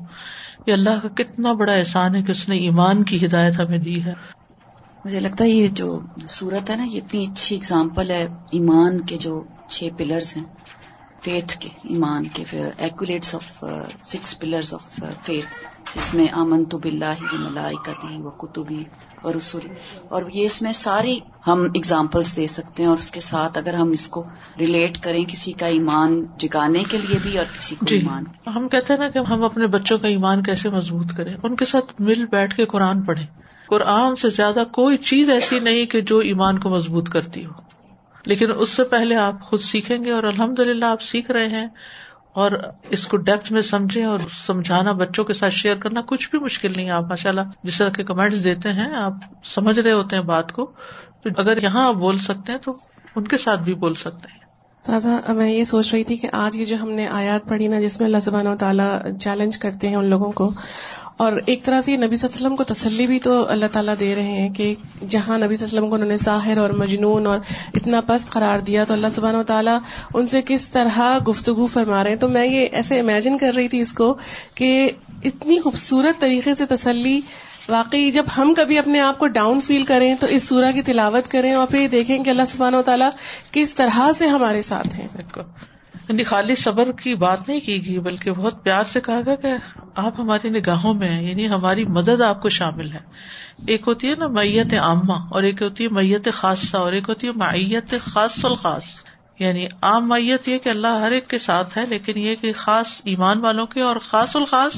یہ 0.66 0.72
اللہ 0.72 1.00
کا 1.02 1.08
کتنا 1.08 1.52
بڑا 1.52 1.72
احسان 1.72 2.14
ہے 2.14 2.22
کہ 2.22 2.30
اس 2.30 2.48
نے 2.48 2.56
ایمان 2.56 3.02
کی 3.02 3.26
ہدایت 3.26 3.60
ہمیں 3.60 3.78
دی 3.78 4.04
ہے۔ 4.04 4.12
مجھے 5.04 5.20
لگتا 5.20 5.44
ہے 5.44 5.48
یہ 5.48 5.68
جو 5.68 6.00
صورت 6.28 6.70
ہے 6.70 6.76
نا 6.76 6.84
یہ 6.84 7.00
اتنی 7.04 7.26
اچھی 7.30 7.56
اگزامپل 7.56 8.10
ہے 8.10 8.26
ایمان 8.52 9.00
کے 9.00 9.16
جو 9.16 9.44
چھ 9.66 9.88
پلرز 9.96 10.36
ہیں۔ 10.36 10.44
فیتھ 11.20 11.58
کے 11.58 11.68
ایمان 11.84 12.28
کے 12.28 12.44
acolytes 12.78 13.34
of 13.34 13.64
six 14.04 14.38
pillars 14.38 14.74
of 14.74 15.00
faith 15.22 15.66
اس 15.94 16.14
میں 16.14 16.26
امن 16.32 16.64
تو 16.64 16.78
بلّہ 16.78 17.14
ملائکتی 17.32 18.22
و 18.22 18.30
کتبی 18.30 18.84
اور 19.22 19.34
رسول 19.34 19.66
اور 20.08 20.22
یہ 20.34 20.44
اس 20.44 20.62
میں 20.62 20.72
ساری 20.72 21.20
ہم 21.46 21.62
اگزامپلس 21.62 22.36
دے 22.36 22.46
سکتے 22.46 22.82
ہیں 22.82 22.90
اور 22.90 22.98
اس 22.98 23.10
کے 23.10 23.20
ساتھ 23.20 23.58
اگر 23.58 23.74
ہم 23.74 23.90
اس 23.90 24.08
کو 24.08 24.24
ریلیٹ 24.58 24.98
کریں 25.02 25.24
کسی 25.24 25.52
کا 25.52 25.66
ایمان 25.66 26.24
جگانے 26.38 26.82
کے 26.88 26.98
لیے 26.98 27.18
بھی 27.22 27.38
اور 27.38 27.46
کسی 27.56 27.74
کو 27.74 27.86
جی 27.86 27.98
ایمان 27.98 28.24
ہم 28.46 28.68
کہتے 28.68 28.92
ہیں 28.92 29.00
نا 29.00 29.08
کہ 29.08 29.18
ہم 29.18 29.44
اپنے 29.44 29.66
بچوں 29.66 29.98
کا 29.98 30.08
ایمان 30.08 30.42
کیسے 30.42 30.70
مضبوط 30.70 31.12
کریں؟ 31.16 31.34
ان 31.42 31.56
کے 31.56 31.64
ساتھ 31.64 32.00
مل 32.00 32.26
بیٹھ 32.26 32.56
کے 32.56 32.64
قرآن 32.64 33.02
پڑھیں۔ 33.02 33.26
قرآن 33.68 34.16
سے 34.16 34.30
زیادہ 34.30 34.62
کوئی 34.72 34.96
چیز 34.96 35.30
ایسی 35.30 35.60
نہیں 35.60 35.86
کہ 35.86 36.00
جو 36.00 36.18
ایمان 36.18 36.58
کو 36.58 36.70
مضبوط 36.70 37.08
کرتی 37.08 37.46
ہو۔ 37.46 37.67
لیکن 38.28 38.48
اس 38.56 38.68
سے 38.68 38.84
پہلے 38.84 39.16
آپ 39.16 39.40
خود 39.42 39.60
سیکھیں 39.60 40.04
گے 40.04 40.10
اور 40.10 40.22
الحمد 40.22 40.58
للہ 40.58 40.84
آپ 40.84 41.02
سیکھ 41.02 41.30
رہے 41.30 41.46
ہیں 41.46 41.66
اور 42.32 42.52
اس 42.82 43.06
کو 43.06 43.16
ڈیپتھ 43.16 43.52
میں 43.52 43.62
سمجھیں 43.62 44.04
اور 44.04 44.18
سمجھانا 44.46 44.92
بچوں 44.92 45.24
کے 45.24 45.32
ساتھ 45.32 45.54
شیئر 45.54 45.76
کرنا 45.76 46.00
کچھ 46.06 46.30
بھی 46.30 46.38
مشکل 46.38 46.72
نہیں 46.76 46.86
ہے۔ 46.86 46.90
آپ 46.90 47.02
ماشاء 47.02 47.30
اللہ 47.30 47.40
جس 47.62 47.78
طرح 47.78 47.88
کے 47.88 48.04
کمنٹس 48.04 48.44
دیتے 48.44 48.72
ہیں، 48.72 48.94
آپ 48.94 49.12
سمجھ 49.44 49.80
رہے 49.80 49.92
ہوتے 49.92 50.16
ہیں 50.16 50.22
بات 50.22 50.52
کو۔ 50.52 50.72
تو 51.22 51.30
اگر 51.36 51.62
یہاں 51.62 51.88
آپ 51.88 51.94
بول 51.94 52.18
سکتے 52.18 52.52
ہیں 52.52 52.58
تو 52.58 52.72
ان 53.16 53.24
کے 53.24 53.36
ساتھ 53.36 53.62
بھی 53.62 53.74
بول 53.74 53.94
سکتے 53.94 54.32
ہیں۔ 54.32 54.47
تازہ، 54.84 55.32
میں 55.36 55.50
یہ 55.50 55.64
سوچ 55.64 55.92
رہی 55.94 56.04
تھی 56.04 56.16
کہ 56.16 56.28
آج 56.32 56.56
یہ 56.56 56.64
جو 56.64 56.76
ہم 56.82 56.90
نے 56.90 57.06
آیات 57.12 57.48
پڑھی 57.48 57.66
نا، 57.68 57.80
جس 57.80 57.98
میں 58.00 58.06
اللہ 58.06 58.20
سبحانہ 58.24 58.48
و 58.48 58.56
تعالیٰ 58.58 58.92
چیلنج 59.20 59.58
کرتے 59.58 59.88
ہیں 59.88 59.96
ان 59.96 60.04
لوگوں 60.10 60.30
کو، 60.32 60.50
اور 61.16 61.32
ایک 61.46 61.64
طرح 61.64 61.80
سے 61.80 61.92
یہ 61.92 61.96
نبی 61.96 62.16
صلی 62.16 62.26
اللہ 62.26 62.36
علیہ 62.36 62.46
وسلم 62.46 62.56
کو 62.56 62.64
تسلی 62.64 63.06
بھی 63.06 63.18
تو 63.18 63.32
اللہ 63.48 63.66
تعالیٰ 63.72 63.94
دے 64.00 64.14
رہے 64.14 64.32
ہیں 64.32 64.48
کہ 64.54 64.74
جہاں 65.08 65.38
نبی 65.38 65.56
صلی 65.56 65.66
اللہ 65.66 65.78
علیہ 65.78 65.78
وسلم 65.78 65.88
کو 65.88 65.94
انہوں 65.94 66.08
نے 66.08 66.16
ظاہر 66.16 66.58
اور 66.58 66.70
مجنون 66.78 67.26
اور 67.26 67.38
اتنا 67.74 68.00
پست 68.06 68.30
قرار 68.30 68.58
دیا، 68.58 68.84
تو 68.84 68.94
اللہ 68.94 69.10
سبحانہ 69.12 69.38
و 69.38 69.42
تعالیٰ 69.42 69.78
ان 70.14 70.28
سے 70.28 70.42
کس 70.46 70.66
طرح 70.68 71.18
گفتگو 71.28 71.66
فرما 71.66 72.02
رہے 72.04 72.10
ہیں؟ 72.10 72.18
تو 72.18 72.28
میں 72.28 72.46
یہ 72.46 72.66
ایسے 72.72 73.00
امیجن 73.00 73.38
کر 73.38 73.54
رہی 73.56 73.68
تھی 73.68 73.80
اس 73.80 73.92
کو 73.92 74.12
کہ 74.54 74.90
اتنی 75.24 75.58
خوبصورت 75.58 76.20
طریقے 76.20 76.54
سے 76.54 76.66
تسلی 76.66 77.20
واقعی 77.68 78.10
جب 78.10 78.26
ہم 78.38 78.54
کبھی 78.56 78.78
اپنے 78.78 79.00
آپ 79.00 79.18
کو 79.18 79.26
ڈاؤن 79.26 79.60
فیل 79.60 79.84
کریں 79.84 80.14
تو 80.20 80.26
اس 80.26 80.48
سورہ 80.48 80.72
کی 80.72 80.82
تلاوت 80.82 81.30
کریں 81.30 81.52
اور 81.52 81.66
پھر 81.66 81.78
یہ 81.78 81.88
دیکھیں 81.88 82.24
کہ 82.24 82.30
اللہ 82.30 82.44
سبحانہ 82.46 82.76
و 82.76 82.82
تعالیٰ 82.82 83.10
کس 83.50 83.74
طرح 83.74 84.12
سے 84.12 84.26
ہمارے 84.26 84.62
ساتھ 84.62 84.96
ہیں۔ 84.96 85.08
یعنی 86.08 86.24
خالی 86.24 86.54
صبر 86.54 86.92
کی 86.92 87.14
بات 87.14 87.48
نہیں 87.48 87.60
کی 87.60 87.86
گئی، 87.86 87.98
بلکہ 87.98 88.32
بہت 88.32 88.64
پیار 88.64 88.84
سے 88.84 89.00
کہا 89.00 89.20
گیا 89.26 89.34
کہ 89.34 89.48
آپ 89.94 90.20
ہماری 90.20 90.48
نگاہوں 90.48 90.94
میں 90.94 91.08
ہیں 91.08 91.30
یعنی 91.30 91.48
ہماری 91.48 91.84
مدد 91.84 92.20
آپ 92.20 92.42
کو 92.42 92.48
شامل 92.48 92.92
ہے۔ 92.92 92.98
ایک 93.66 93.82
ہوتی 93.86 94.10
ہے 94.10 94.14
نا 94.14 94.26
میت 94.26 94.74
عامہ، 94.74 95.12
اور 95.12 95.42
ایک 95.42 95.62
ہوتی 95.62 95.84
ہے 95.84 95.88
میت 95.88 96.28
خاصہ، 96.32 96.76
اور 96.76 96.92
ایک 96.92 97.08
ہوتی 97.08 97.26
ہے 97.26 97.32
میت 97.32 97.94
خاص 98.00 98.44
الخاص۔ 98.44 98.84
یعنی 99.38 99.66
عام 99.82 100.08
میت 100.08 100.48
یہ 100.48 100.58
کہ 100.58 100.68
اللہ 100.68 100.86
ہر 100.86 101.10
ایک 101.10 101.28
کے 101.28 101.38
ساتھ 101.38 101.78
ہے، 101.78 101.86
لیکن 101.86 102.18
یہ 102.18 102.34
کہ 102.34 102.52
خاص 102.52 103.00
ایمان 103.04 103.40
والوں 103.40 103.66
کے 103.66 103.82
اور 103.82 103.96
خاص 103.96 104.36
الخاص 104.36 104.72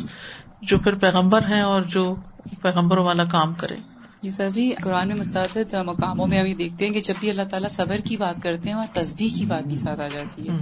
جو 0.62 0.78
پھر 0.78 0.94
پیغمبر 0.94 1.40
ہیں 1.46 1.60
اور 1.60 1.82
جو 1.82 2.16
پیغمبروں 2.62 3.04
والا 3.04 3.24
کام 3.24 3.54
کرے۔ 3.54 3.76
جی 4.22 4.30
سر 4.30 4.50
جی 4.50 4.74
قرآن 4.82 5.08
میں 5.08 5.16
متعدد 5.16 5.74
مقاموں 5.74 6.26
میں 6.26 6.40
ابھی 6.40 6.54
دیکھتے 6.54 6.84
ہیں 6.84 6.92
کہ 6.92 7.00
جب 7.00 7.14
بھی 7.20 7.30
اللہ 7.30 7.42
تعالیٰ 7.42 7.68
صبر 7.68 7.96
کی 7.98 8.16
بات 8.16 8.42
کرتے 8.42 8.68
ہیں 8.68 8.76
وہاں 8.76 8.86
تصبیح 8.92 9.28
کی 9.38 9.46
بات 9.46 9.64
بھی 9.64 9.76
ساتھ 9.76 10.00
آ 10.00 10.06
جاتی 10.06 10.48
ہے 10.48 10.54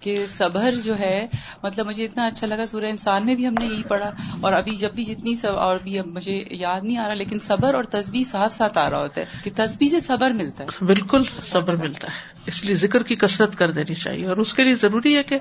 کہ 0.00 0.26
صبر 0.26 0.74
جو 0.84 0.98
ہے 0.98 1.26
مطلب 1.62 1.86
مجھے 1.86 2.04
اتنا 2.04 2.26
اچھا 2.26 2.46
لگا 2.46 2.66
سورہ 2.66 2.84
انسان 2.84 3.26
میں 3.26 3.34
بھی 3.34 3.46
ہم 3.46 3.54
نے 3.54 3.64
یہی 3.64 3.82
پڑھا 3.88 4.10
اور 4.40 4.52
ابھی 4.52 4.76
جب 4.76 4.94
بھی 4.94 5.04
جتنی 5.04 5.34
اور 5.46 5.78
بھی 5.78 6.00
مجھے 6.00 6.44
یاد 6.50 6.80
نہیں 6.84 6.98
آ 6.98 7.06
رہا 7.06 7.14
لیکن 7.14 7.38
صبر 7.38 7.74
اور 7.74 7.84
تصبیح 7.84 8.24
ساتھ 8.24 8.52
ساتھ 8.52 8.78
آ 8.78 8.90
رہا 8.90 8.98
ہوتا 8.98 9.20
ہے 9.20 9.26
کہ 9.44 9.50
تصبیح 9.56 9.88
سے 9.88 10.00
صبر 10.00 10.30
ملتا 10.30 10.64
ہے۔ 10.64 10.84
بالکل 10.84 11.22
صبر 11.40 11.76
ملتا 11.76 12.08
ہے۔ 12.08 12.40
اس 12.46 12.64
لیے 12.64 12.74
ذکر 12.74 13.02
کی 13.02 13.16
کثرت 13.16 13.56
کر 13.56 13.70
دینی 13.70 13.94
چاہیے 13.94 14.26
اور 14.26 14.36
اس 14.36 14.54
کے 14.54 14.64
لیے 14.64 14.74
ضروری 14.74 15.16
ہے 15.16 15.22
کہ 15.22 15.38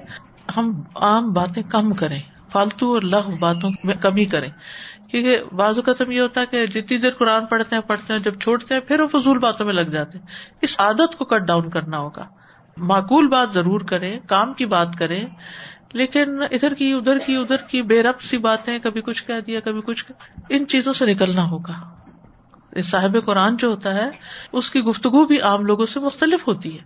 ہم 0.57 0.81
عام 0.95 1.33
باتیں 1.33 1.63
کم 1.63 1.93
کریں 1.93 2.19
فالتو 2.51 2.93
اور 2.93 3.01
لغ 3.01 3.29
باتوں 3.39 3.69
میں 3.83 3.95
کمی 3.95 4.25
کریں۔ 4.25 4.49
کیونکہ 5.11 5.55
بعض 5.55 5.79
اوقات 5.79 6.09
یہ 6.09 6.21
ہوتا 6.21 6.41
ہے 6.41 6.45
کہ 6.45 6.65
جتنی 6.65 6.97
دیر 6.97 7.11
قرآن 7.11 7.45
پڑھتے 7.45 7.75
ہیں 7.75 7.81
پڑھتے 7.81 8.13
ہیں، 8.13 8.19
جب 8.19 8.39
چھوڑتے 8.39 8.73
ہیں، 8.73 8.81
پھر 8.81 9.01
وہ 9.01 9.19
فضول 9.19 9.37
باتوں 9.37 9.65
میں 9.65 9.73
لگ 9.73 9.81
جاتے 9.81 10.17
ہیں۔ 10.17 10.25
اس 10.61 10.79
عادت 10.79 11.17
کو 11.17 11.25
کٹ 11.25 11.41
ڈاؤن 11.41 11.69
کرنا 11.69 11.97
ہوگا۔ 11.97 12.27
معقول 12.77 13.27
بات 13.27 13.53
ضرور 13.53 13.81
کریں، 13.81 14.19
کام 14.27 14.53
کی 14.53 14.65
بات 14.65 14.95
کریں، 14.99 15.25
لیکن 15.93 16.41
ادھر 16.41 16.73
کی 16.73 16.93
ادھر 16.93 17.17
کی 17.17 17.35
ادھر 17.35 17.55
کی 17.55 17.81
بے 17.81 18.03
رب 18.03 18.21
سی 18.21 18.37
باتیں، 18.37 18.79
کبھی 18.79 19.01
کچھ 19.01 19.25
کہہ 19.25 19.39
دیا، 19.47 19.59
کبھی 19.59 19.81
کچھ 19.81 20.11
ان 20.49 20.67
چیزوں 20.67 20.93
سے 20.93 21.05
نکلنا 21.05 21.43
ہوگا۔ 21.43 22.01
صاحب 22.83 23.17
قرآن 23.25 23.57
جو 23.57 23.67
ہوتا 23.67 23.95
ہے، 23.95 24.09
اس 24.51 24.71
کی 24.71 24.79
گفتگو 24.79 25.25
بھی 25.25 25.41
عام 25.41 25.65
لوگوں 25.65 25.85
سے 25.85 25.99
مختلف 25.99 26.47
ہوتی 26.47 26.79
ہے۔ 26.79 26.83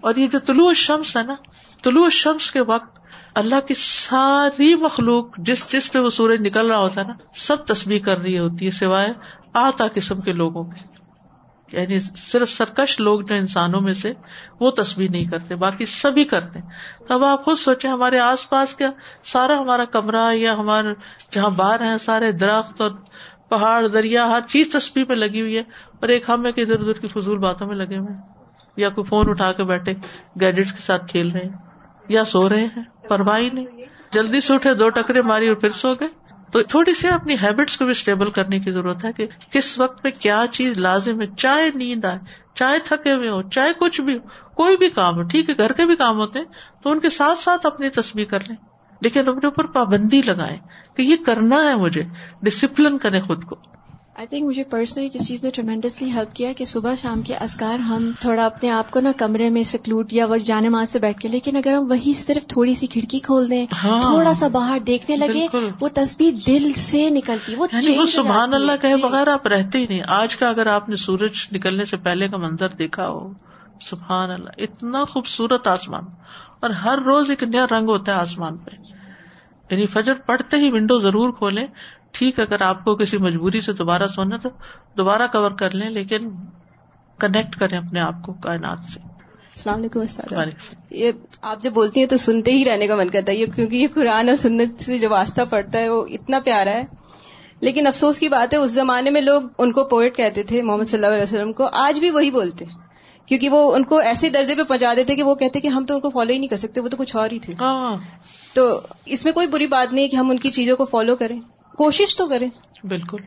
اور 0.00 0.14
یہ 0.14 0.26
جو 0.26 0.38
طلوع 0.38 0.72
شمس 0.72 1.16
ہے 1.16 1.22
نا، 1.22 1.34
طلوع 1.82 2.08
شمس 2.08 2.50
کے 2.50 2.60
وقت 2.60 2.99
اللہ 3.34 3.60
کی 3.68 3.74
ساری 3.74 4.74
مخلوق 4.74 5.38
جس 5.38 5.72
جس 5.72 5.92
پہ 5.92 5.98
وہ 5.98 6.10
سورج 6.10 6.46
نکل 6.46 6.70
رہا 6.70 6.78
ہوتا 6.78 7.00
ہے 7.00 7.06
نا، 7.06 7.14
سب 7.34 7.66
تصویر 7.66 8.02
کر 8.04 8.18
رہی 8.18 8.38
ہوتی 8.38 8.66
ہے 8.66 8.70
سوائے 8.70 9.08
آتا 9.52 9.84
قسم 9.94 10.20
کے 10.20 10.32
لوگوں 10.32 10.64
کے۔ 10.64 11.00
یعنی 11.72 12.00
صرف 12.00 12.50
سرکش 12.50 13.00
لوگ 13.00 13.20
جو 13.20 13.34
انسانوں 13.34 13.80
میں 13.80 13.94
سے، 13.94 14.12
وہ 14.60 14.70
تصویر 14.70 15.10
نہیں 15.10 15.24
کرتے، 15.24 15.54
باقی 15.54 15.86
سبھی 15.86 16.24
کرتے 16.24 16.58
اب 17.08 17.24
آپ 17.24 17.44
خود 17.44 17.56
سوچے 17.56 17.88
ہمارے 17.88 18.18
آس 18.18 18.50
پاس 18.50 18.74
کیا 18.74 18.90
سارا 19.24 19.58
ہمارا 19.58 19.84
کمرہ 19.84 20.34
یا 20.34 20.52
ہمارے 20.52 20.88
جہاں 21.30 21.50
باہر 21.50 21.82
ہیں، 21.82 21.98
سارے 21.98 22.32
درخت 22.32 22.80
اور 22.80 22.90
پہاڑ، 23.48 23.86
دریا، 23.86 24.26
ہر 24.26 24.40
چیز 24.48 24.70
تصویر 24.72 25.04
میں 25.08 25.16
لگی 25.16 25.40
ہوئی 25.40 25.56
ہے۔ 25.56 25.62
اور 25.92 26.08
ایک 26.08 26.30
ہم 26.30 26.46
ہے 26.46 26.52
کہ 26.52 26.60
ادھر 26.60 26.80
ادھر 26.80 26.92
کی 26.92 27.06
فضول 27.06 27.38
باتوں 27.38 27.66
میں 27.66 27.76
لگے 27.76 27.98
ہوئے 27.98 28.16
یا 28.76 28.88
کوئی 28.88 29.04
فون 29.04 29.30
اٹھا 29.30 29.52
کے 29.52 29.64
بیٹھے، 29.64 29.94
گیجٹس 30.40 30.72
کے 30.72 30.82
ساتھ 30.82 31.06
کھیل 31.08 31.30
رہے 31.30 31.40
ہیں، 31.40 31.56
یا 32.08 32.24
سو 32.24 32.48
رہے 32.48 32.64
ہیں۔ 32.64 32.99
پرواہ 33.10 33.40
نہیں۔ 33.52 33.66
جلدی 34.12 34.40
سے 34.40 34.54
اٹھے، 34.54 34.74
دو 34.74 34.90
ٹکرے 34.90 35.22
ماری 35.22 35.48
اور 35.48 35.56
پھر 35.56 35.68
سو 35.68 35.94
گئے۔ 36.00 36.08
تو 36.52 36.62
تھوڑی 36.62 36.94
سی 36.94 37.08
اپنی 37.08 37.34
ہیبٹس 37.34 37.78
کو 37.78 37.84
بھی 37.84 37.90
اسٹیبل 37.90 38.30
کرنے 38.30 38.60
کی 38.60 38.70
ضرورت 38.70 39.04
ہے 39.04 39.12
کہ 39.12 39.26
کس 39.50 39.78
وقت 39.78 40.02
پہ 40.02 40.08
کیا 40.18 40.44
چیز 40.50 40.78
لازم 40.78 41.20
ہے۔ 41.20 41.26
چاہے 41.36 41.70
نیند 41.74 42.04
آئے، 42.04 42.18
چاہے 42.54 42.78
تھکے 42.78 43.12
ہوئے 43.12 43.28
ہو 43.28 43.42
چاہے 43.42 43.72
کچھ 43.78 44.00
بھی 44.00 44.18
ہو، 44.18 44.54
کوئی 44.54 44.76
بھی 44.76 44.90
کام 44.90 45.14
ہو، 45.14 45.22
ٹھیک 45.22 45.50
ہے، 45.50 45.54
گھر 45.58 45.72
کے 45.72 45.86
بھی 45.86 45.96
کام 45.96 46.16
ہوتے 46.16 46.38
ہیں، 46.38 46.46
تو 46.82 46.90
ان 46.90 47.00
کے 47.00 47.10
ساتھ 47.10 47.38
ساتھ 47.38 47.66
اپنی 47.66 47.88
تصویر 47.88 48.24
کر 48.24 48.38
لیں۔ 48.48 48.56
لیکن 49.00 49.20
اپنے 49.20 49.46
اوپر 49.46 49.66
پابندی 49.66 50.22
لگائیں 50.22 50.58
کہ 50.96 51.02
یہ 51.02 51.16
کرنا 51.26 51.56
ہے 51.56 51.74
مجھے 51.74 52.02
ڈسپلن 52.42 52.98
کریں 52.98 53.20
خود 53.20 53.44
کو۔ 53.44 53.56
آئی 54.16 54.26
تھنک 54.26 54.44
مجھے 54.44 54.64
پرسنلی 54.64 55.08
جس 55.08 55.28
چیز 55.28 55.44
نے 55.44 55.50
ٹریمینڈسلی 55.50 56.10
ہیلپ 56.12 56.34
کیا 56.34 56.52
کہ 56.52 56.64
صبح 56.64 56.94
شام 57.02 57.22
کے 57.22 57.34
ازکار 57.34 57.78
ہم 57.78 58.10
تھوڑا 58.20 58.44
اپنے 58.46 58.70
آپ 58.70 58.90
کو 58.90 59.00
نا 59.00 59.12
کمرے 59.16 59.50
میں 59.50 59.62
سکلوٹ 59.62 60.12
یا 60.12 60.26
وہ 60.26 60.36
جانے 60.36 60.68
ماز 60.68 60.90
سے 60.90 60.98
بیٹھ 60.98 61.18
کے 61.18 61.28
لیکن 61.28 61.56
اگر 61.56 61.72
ہم 61.72 61.90
وہی 61.90 62.12
صرف 62.12 62.46
تھوڑی 62.46 62.74
سی 62.74 62.86
کھڑکی 62.86 63.18
کھول 63.18 63.50
دیں 63.50 63.66
ہاں۔ 63.84 64.00
تھوڑا 64.00 64.34
سا 64.34 64.48
باہر 64.48 64.78
دیکھنے 64.78 65.16
لگے 65.16 65.46
وہ 65.80 65.88
تصویر 65.94 66.32
دل 66.46 66.72
سے 66.72 67.10
نکلتی 67.10 67.54
وہ 67.54 67.66
یعنی 67.72 68.06
سبحان 68.06 68.54
اللہ 68.54 68.72
کہے 68.80 68.96
جی۔ 68.96 69.02
بغیر 69.02 69.28
آپ 69.28 69.46
رہتے 69.46 69.78
ہی 69.78 69.86
نہیں۔ 69.88 70.02
آج 70.06 70.36
کا 70.36 70.48
اگر 70.48 70.66
آپ 70.66 70.88
نے 70.88 70.96
سورج 70.96 71.46
نکلنے 71.52 71.84
سے 71.84 71.96
پہلے 71.96 72.28
کا 72.28 72.36
منظر 72.36 72.68
دیکھا 72.68 73.08
ہو 73.08 73.32
سبحان 73.80 74.30
اللہ 74.30 74.50
اتنا 74.58 75.04
خوبصورت 75.04 75.66
آسمان۔ 75.66 76.04
اور 76.60 76.70
ہر 76.70 76.98
روز 76.98 77.30
ایک 77.30 77.42
نیا 77.42 77.66
رنگ 77.70 77.88
ہوتا 77.88 78.12
ہے 78.12 78.16
آسمان 78.16 78.56
پہ۔ 78.56 78.70
یعنی 79.70 79.86
فجر 79.86 80.14
پڑھتے 80.14 80.56
ہی 80.56 80.70
ونڈو 80.70 80.98
ضرور 80.98 81.32
کھولیں۔ 81.32 81.66
ٹھیک 82.12 82.40
اگر 82.40 82.62
آپ 82.62 82.84
کو 82.84 82.96
کسی 82.96 83.18
مجبوری 83.18 83.60
سے 83.60 83.72
دوبارہ 83.72 84.08
سونا 84.08 84.36
تو 84.36 84.48
دوبارہ 84.96 85.22
کور 85.32 85.50
کر 85.50 85.70
لیں 85.74 85.90
لیکن 85.90 86.30
کنیکٹ 87.18 87.56
کریں 87.56 87.78
اپنے 87.78 88.00
آپ 88.00 88.14
کو 88.22 88.32
کائنات 88.32 88.78
سے۔ 88.92 89.00
السلام 89.56 89.76
علیکم 89.76 90.00
یہ 90.90 91.12
آپ 91.42 91.62
جب 91.62 91.72
بولتی 91.72 92.00
ہیں 92.00 92.06
تو 92.06 92.16
سنتے 92.16 92.52
ہی 92.52 92.64
رہنے 92.64 92.86
کا 92.86 92.96
من 92.96 93.10
کرتا 93.10 93.32
ہے 93.32 93.46
کیونکہ 93.46 93.76
یہ 93.76 93.86
قرآن 93.94 94.28
اور 94.28 94.36
سنت 94.36 94.82
سے 94.82 94.98
جو 94.98 95.10
واسطہ 95.10 95.42
پڑتا 95.50 95.78
ہے 95.78 95.88
وہ 95.88 96.06
اتنا 96.06 96.38
پیارا 96.44 96.70
ہے۔ 96.70 96.82
لیکن 97.60 97.86
افسوس 97.86 98.18
کی 98.18 98.28
بات 98.28 98.54
ہے 98.54 98.58
اس 98.58 98.70
زمانے 98.70 99.10
میں 99.10 99.20
لوگ 99.20 99.42
ان 99.58 99.72
کو 99.72 99.84
پوئٹ 99.84 100.16
کہتے 100.16 100.42
تھے 100.42 100.62
محمد 100.62 100.84
صلی 100.84 101.04
اللہ 101.04 101.14
علیہ 101.14 101.22
وسلم 101.22 101.52
کو۔ 101.52 101.68
آج 101.72 102.00
بھی 102.00 102.10
وہی 102.10 102.30
بولتے 102.30 102.64
کیونکہ 103.26 103.48
وہ 103.48 103.74
ان 103.74 103.84
کو 103.84 103.98
ایسے 103.98 104.28
درجے 104.30 104.54
پہ 104.54 104.62
پہنچا 104.62 104.94
دیتے 104.96 105.16
کہ 105.16 105.22
وہ 105.22 105.34
کہتے 105.34 105.60
کہ 105.60 105.68
ہم 105.68 105.86
تو 105.86 105.94
ان 105.94 106.00
کو 106.00 106.10
فالو 106.10 106.32
ہی 106.32 106.38
نہیں 106.38 106.48
کر 106.48 106.56
سکتے 106.56 106.80
وہ 106.80 106.88
تو 106.88 106.96
کچھ 106.96 107.16
اور 107.16 107.30
ہی 107.30 107.38
تھے۔ 107.38 107.54
ہاں۔ 107.60 107.96
تو 108.54 108.80
اس 109.04 109.24
میں 109.24 109.32
کوئی 109.32 109.46
بری 109.46 109.66
بات 109.66 109.92
نہیں 109.92 110.08
کہ 110.08 110.16
ہم 110.16 110.30
ان 110.30 110.38
کی 110.38 110.50
چیزوں 110.50 110.76
کو 110.76 110.84
فالو 110.84 111.16
کریں۔ 111.16 111.40
کوشش 111.76 112.16
تو 112.16 112.28
کریں۔ 112.28 112.50
بالکل۔ 112.84 113.22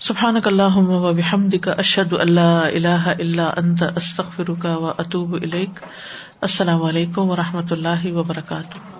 سبحان 0.00 0.36
اللہ 0.44 0.76
و 0.76 1.12
بحمد 1.12 1.54
کا 1.62 1.72
اشد 1.72 2.12
اللہ 2.12 2.40
اللہ 2.40 3.08
اللہ 3.18 3.52
انت 3.56 3.82
استخر 3.82 4.54
کا 4.62 4.76
و 4.76 4.86
اطوب 4.86 5.36
السلام 6.40 6.82
علیکم 6.82 7.30
و 7.30 7.36
رحمۃ 7.36 7.66
اللہ 7.70 8.14
وبرکاتہ۔ 8.14 8.97